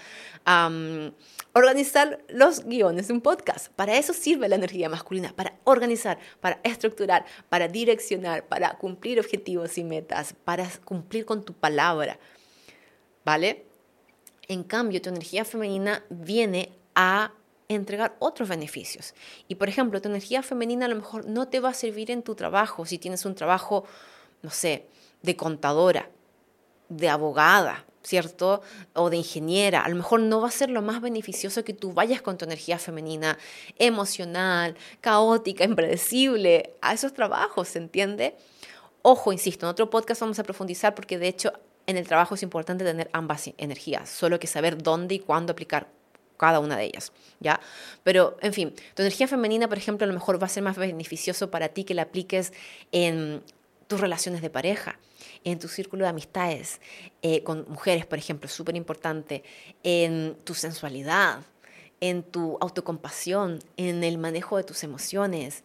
organizar 1.52 2.24
los 2.28 2.64
guiones 2.64 3.08
de 3.08 3.14
un 3.14 3.20
podcast. 3.20 3.68
Para 3.72 3.96
eso 3.96 4.12
sirve 4.12 4.48
la 4.48 4.56
energía 4.56 4.88
masculina, 4.88 5.32
para 5.34 5.58
organizar, 5.64 6.18
para 6.40 6.60
estructurar, 6.62 7.24
para 7.48 7.68
direccionar, 7.68 8.46
para 8.46 8.78
cumplir 8.78 9.20
objetivos 9.20 9.78
y 9.78 9.84
metas, 9.84 10.34
para 10.44 10.68
cumplir 10.84 11.24
con 11.24 11.44
tu 11.44 11.52
palabra. 11.52 12.18
¿Vale? 13.24 13.66
En 14.48 14.62
cambio, 14.64 15.02
tu 15.02 15.10
energía 15.10 15.44
femenina 15.44 16.02
viene 16.08 16.72
a 16.94 17.32
entregar 17.68 18.16
otros 18.18 18.48
beneficios. 18.48 19.14
Y 19.46 19.56
por 19.56 19.68
ejemplo, 19.68 20.00
tu 20.00 20.08
energía 20.08 20.42
femenina 20.42 20.86
a 20.86 20.88
lo 20.88 20.96
mejor 20.96 21.26
no 21.26 21.48
te 21.48 21.60
va 21.60 21.70
a 21.70 21.74
servir 21.74 22.10
en 22.10 22.22
tu 22.22 22.34
trabajo 22.34 22.86
si 22.86 22.98
tienes 22.98 23.24
un 23.24 23.34
trabajo, 23.34 23.84
no 24.42 24.50
sé, 24.50 24.86
de 25.22 25.36
contadora, 25.36 26.10
de 26.88 27.08
abogada, 27.10 27.84
¿cierto? 28.02 28.62
O 28.94 29.10
de 29.10 29.18
ingeniera. 29.18 29.82
A 29.82 29.88
lo 29.90 29.96
mejor 29.96 30.20
no 30.20 30.40
va 30.40 30.48
a 30.48 30.52
ser 30.52 30.70
lo 30.70 30.80
más 30.80 31.02
beneficioso 31.02 31.62
que 31.62 31.74
tú 31.74 31.92
vayas 31.92 32.22
con 32.22 32.38
tu 32.38 32.46
energía 32.46 32.78
femenina, 32.78 33.38
emocional, 33.78 34.74
caótica, 35.02 35.64
impredecible, 35.64 36.74
a 36.80 36.94
esos 36.94 37.12
trabajos, 37.12 37.68
¿se 37.68 37.78
entiende? 37.78 38.34
Ojo, 39.02 39.32
insisto, 39.32 39.66
en 39.66 39.70
otro 39.70 39.90
podcast 39.90 40.22
vamos 40.22 40.38
a 40.38 40.42
profundizar 40.42 40.94
porque 40.94 41.18
de 41.18 41.28
hecho 41.28 41.52
en 41.86 41.96
el 41.96 42.06
trabajo 42.06 42.34
es 42.34 42.42
importante 42.42 42.84
tener 42.84 43.10
ambas 43.12 43.50
energías, 43.58 44.08
solo 44.08 44.38
que 44.38 44.46
saber 44.46 44.82
dónde 44.82 45.16
y 45.16 45.18
cuándo 45.20 45.52
aplicar 45.52 45.97
cada 46.38 46.60
una 46.60 46.76
de 46.76 46.86
ellas, 46.86 47.12
¿ya? 47.40 47.60
Pero, 48.02 48.38
en 48.40 48.54
fin, 48.54 48.74
tu 48.94 49.02
energía 49.02 49.28
femenina, 49.28 49.68
por 49.68 49.76
ejemplo, 49.76 50.04
a 50.04 50.08
lo 50.08 50.14
mejor 50.14 50.40
va 50.42 50.46
a 50.46 50.50
ser 50.50 50.62
más 50.62 50.76
beneficioso 50.76 51.50
para 51.50 51.68
ti 51.68 51.84
que 51.84 51.92
la 51.92 52.02
apliques 52.02 52.54
en 52.92 53.42
tus 53.88 54.00
relaciones 54.00 54.40
de 54.40 54.48
pareja, 54.48 54.98
en 55.44 55.58
tu 55.58 55.68
círculo 55.68 56.04
de 56.04 56.10
amistades, 56.10 56.80
eh, 57.22 57.42
con 57.42 57.66
mujeres, 57.68 58.06
por 58.06 58.18
ejemplo, 58.18 58.48
súper 58.48 58.76
importante, 58.76 59.42
en 59.82 60.36
tu 60.44 60.54
sensualidad, 60.54 61.40
en 62.00 62.22
tu 62.22 62.56
autocompasión, 62.60 63.58
en 63.76 64.04
el 64.04 64.18
manejo 64.18 64.56
de 64.56 64.64
tus 64.64 64.84
emociones, 64.84 65.64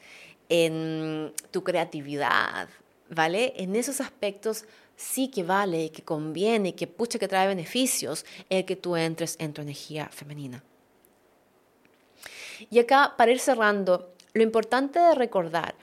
en 0.50 1.34
tu 1.52 1.64
creatividad, 1.64 2.70
¿vale? 3.10 3.54
En 3.58 3.76
esos 3.76 4.02
aspectos 4.02 4.66
sí 4.96 5.30
que 5.30 5.44
vale, 5.44 5.92
que 5.92 6.04
conviene, 6.04 6.76
que 6.76 6.88
pucha, 6.88 7.20
que 7.20 7.28
trae 7.28 7.48
beneficios 7.48 8.26
el 8.50 8.66
que 8.66 8.76
tú 8.76 8.96
entres 8.96 9.36
en 9.40 9.54
tu 9.54 9.62
energía 9.62 10.10
femenina. 10.12 10.64
Y 12.70 12.80
acá, 12.80 13.16
para 13.18 13.32
ir 13.32 13.40
cerrando, 13.40 14.14
lo 14.34 14.44
importante 14.44 15.00
de 15.00 15.16
recordar 15.16 15.76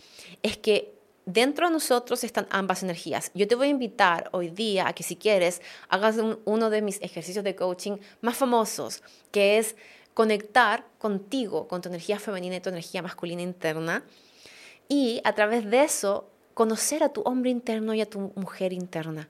es 0.42 0.56
que 0.56 0.94
dentro 1.26 1.66
de 1.66 1.72
nosotros 1.72 2.24
están 2.24 2.46
ambas 2.50 2.82
energías. 2.82 3.30
Yo 3.34 3.46
te 3.46 3.54
voy 3.54 3.68
a 3.68 3.70
invitar 3.70 4.28
hoy 4.32 4.50
día 4.50 4.88
a 4.88 4.92
que 4.92 5.02
si 5.02 5.16
quieres 5.16 5.60
hagas 5.88 6.16
uno 6.44 6.70
de 6.70 6.82
mis 6.82 7.00
ejercicios 7.02 7.44
de 7.44 7.54
coaching 7.54 7.98
más 8.20 8.36
famosos, 8.36 9.02
que 9.30 9.58
es 9.58 9.76
conectar 10.14 10.84
contigo, 10.98 11.68
con 11.68 11.82
tu 11.82 11.88
energía 11.88 12.18
femenina 12.18 12.56
y 12.56 12.60
tu 12.60 12.70
energía 12.70 13.02
masculina 13.02 13.42
interna. 13.42 14.04
Y 14.88 15.20
a 15.24 15.34
través 15.34 15.70
de 15.70 15.84
eso 15.84 16.29
conocer 16.54 17.02
a 17.02 17.10
tu 17.10 17.22
hombre 17.22 17.50
interno 17.50 17.94
y 17.94 18.00
a 18.00 18.06
tu 18.06 18.32
mujer 18.34 18.72
interna. 18.72 19.28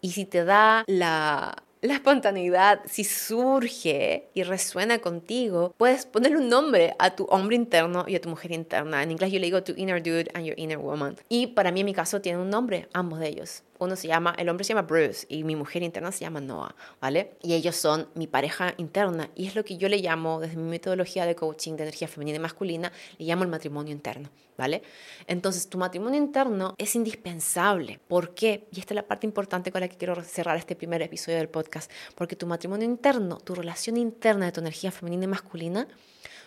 Y 0.00 0.12
si 0.12 0.24
te 0.24 0.44
da 0.44 0.84
la, 0.86 1.62
la 1.82 1.94
espontaneidad, 1.94 2.80
si 2.86 3.04
surge 3.04 4.28
y 4.34 4.42
resuena 4.42 4.98
contigo, 4.98 5.74
puedes 5.76 6.06
ponerle 6.06 6.38
un 6.38 6.48
nombre 6.48 6.94
a 6.98 7.14
tu 7.16 7.24
hombre 7.24 7.56
interno 7.56 8.04
y 8.06 8.16
a 8.16 8.20
tu 8.20 8.28
mujer 8.28 8.52
interna. 8.52 9.02
En 9.02 9.10
inglés 9.10 9.32
yo 9.32 9.38
le 9.38 9.46
digo 9.46 9.62
tu 9.62 9.72
inner 9.76 10.02
dude 10.02 10.30
and 10.34 10.44
your 10.44 10.58
inner 10.58 10.78
woman. 10.78 11.16
Y 11.28 11.48
para 11.48 11.70
mí 11.70 11.80
en 11.80 11.86
mi 11.86 11.94
caso 11.94 12.20
tiene 12.20 12.38
un 12.38 12.50
nombre, 12.50 12.88
ambos 12.92 13.18
de 13.18 13.28
ellos. 13.28 13.62
Uno 13.80 13.96
se 13.96 14.08
llama, 14.08 14.34
el 14.36 14.48
hombre 14.50 14.64
se 14.64 14.74
llama 14.74 14.86
Bruce 14.86 15.26
y 15.28 15.42
mi 15.42 15.56
mujer 15.56 15.82
interna 15.82 16.12
se 16.12 16.20
llama 16.20 16.40
Noah, 16.40 16.74
¿vale? 17.00 17.32
Y 17.42 17.54
ellos 17.54 17.74
son 17.74 18.08
mi 18.14 18.26
pareja 18.26 18.74
interna 18.76 19.30
y 19.34 19.46
es 19.46 19.56
lo 19.56 19.64
que 19.64 19.78
yo 19.78 19.88
le 19.88 19.96
llamo, 19.96 20.38
desde 20.38 20.56
mi 20.56 20.68
metodología 20.68 21.24
de 21.24 21.34
coaching 21.34 21.76
de 21.76 21.84
energía 21.84 22.06
femenina 22.06 22.36
y 22.36 22.40
masculina, 22.40 22.92
le 23.16 23.24
llamo 23.24 23.42
el 23.42 23.48
matrimonio 23.48 23.90
interno, 23.92 24.28
¿vale? 24.58 24.82
Entonces 25.26 25.66
tu 25.68 25.78
matrimonio 25.78 26.18
interno 26.18 26.74
es 26.76 26.94
indispensable. 26.94 27.98
¿Por 28.06 28.34
qué? 28.34 28.68
Y 28.70 28.80
esta 28.80 28.92
es 28.92 28.96
la 28.96 29.08
parte 29.08 29.26
importante 29.26 29.72
con 29.72 29.80
la 29.80 29.88
que 29.88 29.96
quiero 29.96 30.22
cerrar 30.22 30.58
este 30.58 30.76
primer 30.76 31.00
episodio 31.00 31.38
del 31.38 31.48
podcast, 31.48 31.90
porque 32.14 32.36
tu 32.36 32.46
matrimonio 32.46 32.84
interno, 32.84 33.38
tu 33.38 33.54
relación 33.54 33.96
interna 33.96 34.44
de 34.44 34.52
tu 34.52 34.60
energía 34.60 34.92
femenina 34.92 35.24
y 35.24 35.28
masculina 35.28 35.88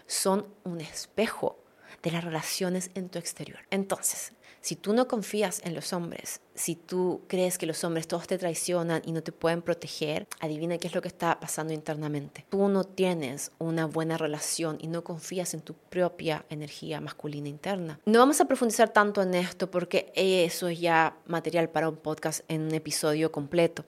son 0.06 0.46
un 0.64 0.82
espejo 0.82 1.64
de 2.04 2.12
las 2.12 2.24
relaciones 2.24 2.92
en 2.94 3.10
tu 3.10 3.18
exterior. 3.18 3.60
Entonces, 3.72 4.34
si 4.64 4.78
tú 4.78 4.94
no 4.94 5.10
confías 5.10 5.62
en 5.66 5.76
los 5.76 5.92
hombres, 5.92 6.40
si 6.56 6.78
tú 6.78 7.24
crees 7.28 7.58
que 7.58 7.66
los 7.66 7.84
hombres 7.84 8.08
todos 8.08 8.28
te 8.28 8.38
traicionan 8.38 9.02
y 9.04 9.12
no 9.12 9.22
te 9.22 9.34
pueden 9.34 9.62
proteger, 9.62 10.26
adivina 10.40 10.78
qué 10.78 10.88
es 10.88 10.96
lo 10.96 11.02
que 11.02 11.10
está 11.10 11.38
pasando 11.38 11.74
internamente. 11.74 12.46
Tú 12.50 12.70
no 12.70 12.86
tienes 12.86 13.52
una 13.60 13.88
buena 13.88 14.18
relación 14.18 14.78
y 14.80 14.88
no 14.88 15.04
confías 15.04 15.54
en 15.54 15.60
tu 15.60 15.74
propia 15.74 16.46
energía 16.50 17.02
masculina 17.02 17.50
interna. 17.50 18.00
No 18.06 18.20
vamos 18.20 18.40
a 18.40 18.46
profundizar 18.46 18.94
tanto 18.94 19.22
en 19.22 19.34
esto 19.34 19.70
porque 19.70 20.14
eso 20.16 20.70
es 20.70 20.80
ya 20.80 21.18
material 21.26 21.70
para 21.70 21.90
un 21.90 21.98
podcast 21.98 22.46
en 22.48 22.62
un 22.62 22.74
episodio 22.74 23.34
completo, 23.34 23.84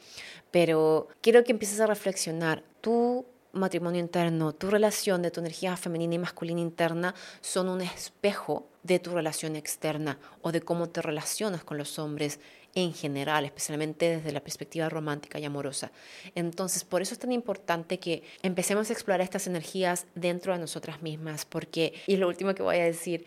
pero 0.52 1.08
quiero 1.22 1.46
que 1.46 1.54
empieces 1.54 1.80
a 1.80 1.88
reflexionar. 1.88 2.64
Tú 2.82 3.26
matrimonio 3.56 4.00
interno, 4.00 4.54
tu 4.54 4.70
relación 4.70 5.22
de 5.22 5.32
tu 5.32 5.40
energía 5.40 5.76
femenina 5.78 6.16
y 6.16 6.20
masculina 6.20 6.62
interna 6.62 7.16
son 7.42 7.70
un 7.70 7.82
espejo 7.82 8.68
de 8.84 9.00
tu 9.00 9.12
relación 9.12 9.56
externa 9.56 10.20
o 10.42 10.52
de 10.52 10.62
cómo 10.62 10.90
te 10.90 11.02
relacionas 11.02 11.64
con 11.64 11.78
los 11.78 11.98
hombres 11.98 12.40
en 12.76 12.94
general, 12.94 13.46
especialmente 13.46 14.18
desde 14.18 14.32
la 14.32 14.42
perspectiva 14.42 14.90
romántica 14.90 15.40
y 15.40 15.46
amorosa. 15.46 15.92
Entonces, 16.36 16.84
por 16.84 17.02
eso 17.02 17.14
es 17.14 17.20
tan 17.20 17.32
importante 17.32 18.00
que 18.00 18.22
empecemos 18.44 18.90
a 18.90 18.94
explorar 18.94 19.22
estas 19.22 19.48
energías 19.48 20.06
dentro 20.14 20.54
de 20.54 20.60
nosotras 20.60 21.02
mismas, 21.02 21.46
porque, 21.46 21.94
y 22.06 22.18
lo 22.18 22.28
último 22.28 22.54
que 22.54 22.64
voy 22.64 22.78
a 22.78 22.84
decir, 22.84 23.26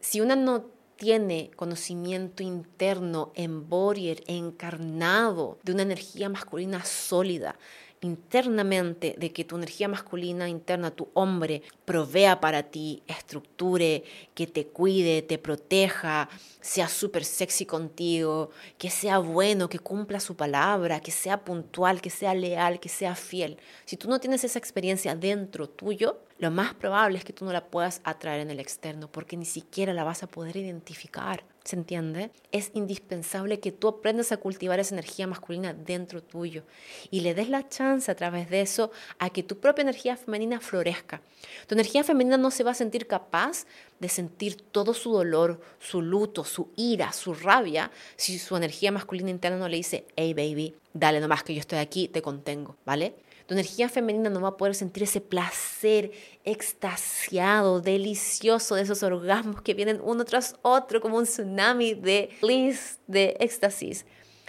si 0.00 0.20
una 0.20 0.36
no 0.36 0.66
tiene 0.96 1.50
conocimiento 1.56 2.42
interno, 2.42 3.32
embodied, 3.34 4.20
encarnado 4.26 5.58
de 5.62 5.72
una 5.72 5.82
energía 5.82 6.28
masculina 6.28 6.84
sólida, 6.84 7.56
internamente 8.04 9.14
de 9.18 9.32
que 9.32 9.44
tu 9.44 9.56
energía 9.56 9.88
masculina 9.88 10.48
interna, 10.48 10.90
tu 10.90 11.08
hombre, 11.14 11.62
provea 11.86 12.38
para 12.38 12.62
ti, 12.62 13.02
estructure, 13.06 14.04
que 14.34 14.46
te 14.46 14.66
cuide, 14.66 15.22
te 15.22 15.38
proteja, 15.38 16.28
sea 16.60 16.88
súper 16.88 17.24
sexy 17.24 17.64
contigo, 17.64 18.50
que 18.76 18.90
sea 18.90 19.18
bueno, 19.18 19.70
que 19.70 19.78
cumpla 19.78 20.20
su 20.20 20.36
palabra, 20.36 21.00
que 21.00 21.10
sea 21.10 21.44
puntual, 21.44 22.02
que 22.02 22.10
sea 22.10 22.34
leal, 22.34 22.78
que 22.78 22.90
sea 22.90 23.14
fiel. 23.14 23.56
Si 23.86 23.96
tú 23.96 24.08
no 24.08 24.20
tienes 24.20 24.44
esa 24.44 24.58
experiencia 24.58 25.14
dentro 25.14 25.68
tuyo, 25.68 26.18
lo 26.38 26.50
más 26.50 26.74
probable 26.74 27.18
es 27.18 27.24
que 27.24 27.32
tú 27.32 27.44
no 27.44 27.52
la 27.52 27.66
puedas 27.66 28.00
atraer 28.04 28.40
en 28.40 28.50
el 28.50 28.58
externo 28.58 29.10
porque 29.10 29.36
ni 29.36 29.44
siquiera 29.44 29.94
la 29.94 30.04
vas 30.04 30.22
a 30.22 30.26
poder 30.26 30.56
identificar. 30.56 31.44
¿Se 31.64 31.76
entiende? 31.76 32.30
Es 32.52 32.72
indispensable 32.74 33.58
que 33.58 33.72
tú 33.72 33.88
aprendas 33.88 34.32
a 34.32 34.36
cultivar 34.36 34.78
esa 34.80 34.94
energía 34.94 35.26
masculina 35.26 35.72
dentro 35.72 36.22
tuyo 36.22 36.64
y 37.10 37.20
le 37.20 37.32
des 37.32 37.48
la 37.48 37.66
chance 37.68 38.10
a 38.10 38.14
través 38.14 38.50
de 38.50 38.60
eso 38.60 38.90
a 39.18 39.30
que 39.30 39.42
tu 39.42 39.58
propia 39.60 39.82
energía 39.82 40.16
femenina 40.16 40.60
florezca. 40.60 41.22
Tu 41.66 41.74
energía 41.74 42.04
femenina 42.04 42.36
no 42.36 42.50
se 42.50 42.64
va 42.64 42.72
a 42.72 42.74
sentir 42.74 43.06
capaz 43.06 43.64
de 43.98 44.10
sentir 44.10 44.60
todo 44.60 44.92
su 44.92 45.12
dolor, 45.12 45.60
su 45.78 46.02
luto, 46.02 46.44
su 46.44 46.68
ira, 46.76 47.12
su 47.12 47.32
rabia, 47.32 47.90
si 48.16 48.38
su 48.38 48.56
energía 48.56 48.92
masculina 48.92 49.30
interna 49.30 49.56
no 49.56 49.68
le 49.68 49.78
dice, 49.78 50.06
hey 50.16 50.34
baby, 50.34 50.74
dale 50.92 51.20
nomás 51.20 51.44
que 51.44 51.54
yo 51.54 51.60
estoy 51.60 51.78
aquí, 51.78 52.08
te 52.08 52.20
contengo, 52.20 52.76
¿vale? 52.84 53.14
Tu 53.46 53.52
energía 53.52 53.90
femenina 53.90 54.30
no 54.30 54.40
va 54.40 54.48
a 54.48 54.56
poder 54.56 54.74
sentir 54.74 55.02
ese 55.02 55.20
placer 55.20 56.12
extasiado, 56.44 57.80
delicioso 57.80 58.74
de 58.74 58.82
esos 58.82 59.02
orgasmos 59.02 59.60
que 59.60 59.74
vienen 59.74 60.00
uno 60.02 60.24
tras 60.24 60.56
otro 60.62 61.00
como 61.02 61.18
un 61.18 61.24
tsunami 61.24 61.92
de 61.92 62.30
bliss, 62.40 63.00
de 63.06 63.36
éxtasis. 63.40 64.06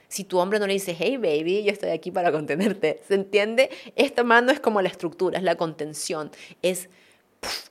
Si 0.08 0.24
tu 0.24 0.38
hombre 0.38 0.60
no 0.60 0.68
le 0.68 0.74
dice, 0.74 0.96
hey 0.98 1.18
baby, 1.18 1.64
yo 1.64 1.72
estoy 1.72 1.90
aquí 1.90 2.10
para 2.10 2.32
contenerte, 2.32 3.02
¿se 3.06 3.16
entiende? 3.16 3.70
Esta 3.98 4.24
mano 4.24 4.52
es 4.52 4.62
como 4.62 4.82
la 4.82 4.88
estructura, 4.88 5.38
es 5.38 5.44
la 5.44 5.56
contención, 5.56 6.32
es 6.62 6.90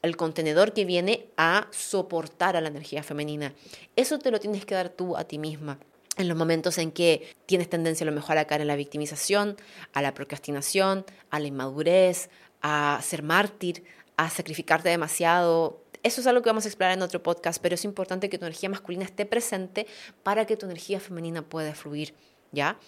el 0.03 0.17
contenedor 0.19 0.75
que 0.75 0.85
viene 0.85 1.29
a 1.39 1.69
soportar 1.71 2.55
a 2.57 2.61
la 2.61 2.69
energía 2.69 3.03
femenina. 3.03 3.55
Eso 3.97 4.19
te 4.19 4.31
lo 4.31 4.41
tienes 4.41 4.67
que 4.67 4.75
dar 4.75 4.91
tú 4.91 5.17
a 5.17 5.25
ti 5.25 5.39
misma 5.39 5.79
en 6.17 6.29
los 6.29 6.37
momentos 6.37 6.79
en 6.79 6.93
que 6.93 7.35
tienes 7.47 7.69
tendencia 7.69 8.05
a 8.05 8.11
lo 8.11 8.13
mejor 8.13 8.39
a 8.39 8.47
caer 8.47 8.61
en 8.61 8.69
la 8.69 8.77
victimización, 8.77 9.57
a 9.93 10.03
la 10.03 10.15
procrastinación, 10.15 11.05
a 11.31 11.41
la 11.41 11.47
inmadurez, 11.47 12.31
a 12.63 13.01
ser 13.03 13.23
mártir, 13.23 13.85
a 14.17 14.31
sacrificarte 14.31 14.89
demasiado. 14.89 15.83
Eso 16.03 16.21
es 16.21 16.27
algo 16.27 16.43
que 16.43 16.51
vamos 16.51 16.65
a 16.65 16.69
explorar 16.69 16.97
en 16.97 17.03
otro 17.03 17.23
podcast, 17.23 17.61
pero 17.61 17.75
es 17.75 17.85
importante 17.85 18.29
que 18.29 18.39
tu 18.39 18.45
energía 18.45 18.69
masculina 18.69 19.05
esté 19.05 19.27
presente 19.27 19.87
para 20.23 20.47
que 20.47 20.57
tu 20.57 20.67
energía 20.67 21.01
femenina 21.01 21.43
pueda 21.43 21.75
fluir, 21.75 22.15
¿ya? 22.53 22.79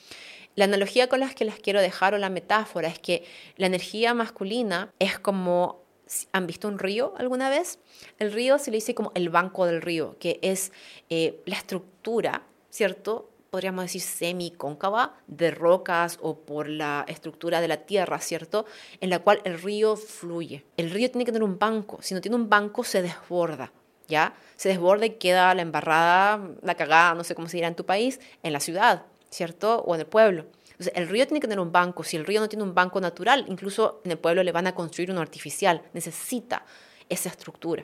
La 0.55 0.65
analogía 0.65 1.09
con 1.09 1.21
la 1.21 1.29
que 1.35 1.45
las 1.45 1.59
quiero 1.59 1.81
dejar 1.81 2.15
o 2.15 2.19
la 2.19 2.31
metáfora 2.31 2.89
es 2.89 2.99
que 2.99 3.25
la 3.57 3.67
energía 3.67 4.15
masculina 4.15 4.93
es 4.99 5.19
como 5.19 5.87
¿Han 6.33 6.47
visto 6.47 6.69
un 6.69 6.79
río 6.79 7.15
alguna 7.19 7.51
vez? 7.51 7.81
El 8.21 8.33
río 8.33 8.59
se 8.59 8.71
le 8.71 8.77
dice 8.77 8.95
como 8.95 9.11
el 9.17 9.29
banco 9.29 9.67
del 9.67 9.83
río, 9.83 10.17
que 10.21 10.39
es 10.41 10.73
eh, 11.11 11.43
la 11.47 11.57
estructura 11.57 12.45
¿cierto? 12.71 13.31
podríamos 13.51 13.85
decir 13.85 14.03
semicóncava 14.03 15.15
de 15.27 15.51
rocas 15.51 16.19
o 16.21 16.41
por 16.41 16.69
la 16.69 17.05
estructura 17.09 17.61
de 17.61 17.69
la 17.69 17.79
tierra, 17.79 18.19
¿cierto? 18.19 18.67
En 19.01 19.09
la 19.09 19.21
cual 19.21 19.41
el 19.45 19.61
río 19.63 19.97
fluye. 19.97 20.65
El 20.77 20.91
río 20.91 21.11
tiene 21.11 21.25
que 21.25 21.33
tener 21.33 21.43
un 21.43 21.59
banco, 21.59 21.99
si 22.03 22.13
no 22.13 22.21
tiene 22.21 22.37
un 22.37 22.51
banco 22.51 22.85
se 22.85 23.01
desborda, 23.01 23.73
¿ya? 24.09 24.35
Se 24.57 24.69
desborda 24.69 25.07
y 25.07 25.11
queda 25.11 25.55
la 25.55 25.63
embarrada, 25.63 26.51
la 26.61 26.75
cagada, 26.75 27.15
no 27.15 27.25
sé 27.25 27.35
cómo 27.35 27.49
se 27.49 27.57
dirá 27.57 27.69
en 27.69 27.77
tu 27.77 27.87
país, 27.87 28.21
en 28.43 28.53
la 28.53 28.61
ciudad, 28.61 29.07
¿cierto? 29.31 29.83
O 29.87 29.95
en 29.95 30.03
el 30.03 30.07
pueblo. 30.07 30.47
Entonces, 30.73 30.93
el 30.95 31.09
río 31.09 31.27
tiene 31.27 31.41
que 31.41 31.49
tener 31.49 31.61
un 31.61 31.73
banco. 31.73 32.05
Si 32.05 32.19
el 32.19 32.27
río 32.27 32.41
no 32.41 32.51
tiene 32.51 32.63
un 32.63 32.75
banco 32.75 33.01
natural, 33.01 33.47
incluso 33.49 34.03
en 34.05 34.11
el 34.11 34.19
pueblo 34.19 34.43
le 34.43 34.53
van 34.53 34.67
a 34.67 34.75
construir 34.75 35.11
uno 35.11 35.23
artificial. 35.23 35.81
Necesita 35.95 36.67
esa 37.09 37.31
estructura. 37.31 37.83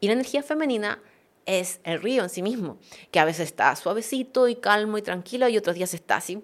Y 0.00 0.06
la 0.08 0.12
energía 0.12 0.42
femenina 0.42 1.00
es 1.46 1.80
el 1.84 2.00
río 2.02 2.22
en 2.22 2.28
sí 2.28 2.42
mismo, 2.42 2.78
que 3.10 3.20
a 3.20 3.24
veces 3.24 3.46
está 3.48 3.74
suavecito 3.76 4.48
y 4.48 4.56
calmo 4.56 4.98
y 4.98 5.02
tranquilo 5.02 5.48
y 5.48 5.56
otros 5.56 5.76
días 5.76 5.94
está 5.94 6.16
así, 6.16 6.42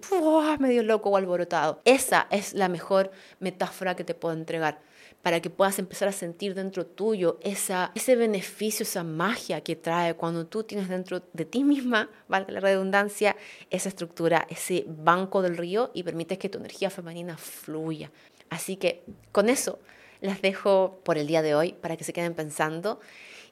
medio 0.59 0.83
loco 0.83 1.09
o 1.09 1.17
alborotado. 1.17 1.81
Esa 1.85 2.27
es 2.31 2.53
la 2.53 2.69
mejor 2.69 3.11
metáfora 3.39 3.95
que 3.95 4.03
te 4.03 4.13
puedo 4.13 4.35
entregar 4.35 4.79
para 5.21 5.41
que 5.41 5.49
puedas 5.49 5.77
empezar 5.79 6.07
a 6.07 6.13
sentir 6.13 6.53
dentro 6.53 6.85
tuyo 6.85 7.39
esa, 7.41 7.91
ese 7.95 8.15
beneficio, 8.15 8.83
esa 8.83 9.03
magia 9.03 9.61
que 9.61 9.75
trae 9.75 10.13
cuando 10.13 10.45
tú 10.45 10.63
tienes 10.63 10.87
dentro 10.87 11.21
de 11.33 11.45
ti 11.45 11.63
misma, 11.63 12.09
valga 12.27 12.53
la 12.53 12.59
redundancia, 12.59 13.35
esa 13.69 13.89
estructura, 13.89 14.47
ese 14.49 14.85
banco 14.87 15.41
del 15.41 15.57
río 15.57 15.91
y 15.93 16.03
permites 16.03 16.37
que 16.37 16.49
tu 16.49 16.59
energía 16.59 16.89
femenina 16.89 17.37
fluya. 17.37 18.11
Así 18.49 18.77
que 18.77 19.03
con 19.31 19.49
eso 19.49 19.79
las 20.21 20.41
dejo 20.41 21.01
por 21.03 21.17
el 21.17 21.27
día 21.27 21.41
de 21.41 21.55
hoy 21.55 21.73
para 21.73 21.97
que 21.97 22.03
se 22.03 22.13
queden 22.13 22.33
pensando 22.33 22.99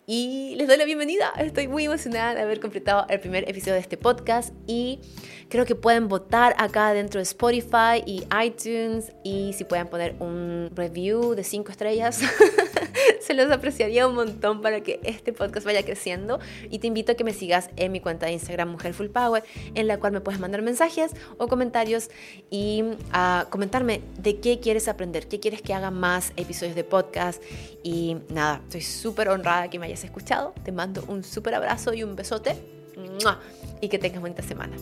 y 0.08 0.54
les 0.56 0.68
doy 0.68 0.78
la 0.78 0.86
bienvenida. 0.86 1.34
Estoy 1.38 1.68
muy 1.68 1.86
emocionada 1.86 2.36
de 2.36 2.42
haber 2.42 2.60
completado 2.60 3.06
el 3.10 3.20
primer 3.20 3.50
episodio 3.50 3.74
de 3.74 3.80
este 3.80 3.98
podcast 3.98 4.54
y 4.68 5.00
creo 5.50 5.66
que 5.66 5.76
pueden 5.76 6.08
votar 6.08 6.56
acá 6.60 6.94
dentro 6.94 7.20
de 7.20 7.24
Spotify 7.24 8.04
y 8.06 8.24
iTunes 8.44 9.12
y 9.24 9.54
si 9.54 9.64
pueden 9.64 9.88
poner 9.88 10.16
un 10.20 10.70
review 10.76 11.34
de 11.34 11.44
5 11.44 11.72
estrellas. 11.72 12.22
se 13.22 13.34
los 13.34 13.52
apreciaría 13.52 14.08
un 14.08 14.16
montón 14.16 14.62
para 14.62 14.82
que 14.82 15.00
este 15.04 15.34
podcast 15.34 15.66
vaya 15.66 15.84
creciendo 15.84 16.40
y 16.70 16.80
te 16.80 16.88
invito 16.88 17.12
a 17.12 17.16
que 17.16 17.24
me 17.24 17.34
sigas 17.34 17.70
en 17.76 17.92
mi 17.92 18.00
cuenta 18.00 18.26
de 18.26 18.34
Instagram 18.34 18.70
Mujer 18.70 18.94
Full 18.94 19.08
Power 19.08 19.44
en 19.74 19.88
la 19.88 20.00
cual 20.00 20.14
me 20.14 20.22
puedes 20.22 20.40
mandar 20.40 20.62
mensajes 20.62 21.12
o 21.38 21.48
comentarios 21.48 22.10
y 22.50 22.84
a 23.12 23.48
comentarme 23.50 24.02
de 24.18 24.40
qué 24.40 24.60
quieres 24.60 24.88
aprender, 24.88 25.28
qué 25.28 25.40
quieres 25.40 25.62
que 25.62 25.74
haga 25.74 25.92
más 25.92 26.34
episodios 26.36 26.76
de 26.76 26.84
podcast 26.84 27.42
y 27.84 28.18
nada, 28.30 28.62
estoy 28.64 28.82
súper 28.82 29.30
honrada 29.30 29.70
que 29.70 29.80
me 29.80 29.88
escuchado. 30.04 30.54
Te 30.64 30.72
mando 30.72 31.04
un 31.08 31.24
súper 31.24 31.56
abrazo 31.56 31.94
y 31.94 32.04
un 32.04 32.16
besote. 32.16 32.56
Y 33.82 33.90
que 33.90 34.00
tengas 34.00 34.22
bonita 34.22 34.42
semana. 34.42 34.76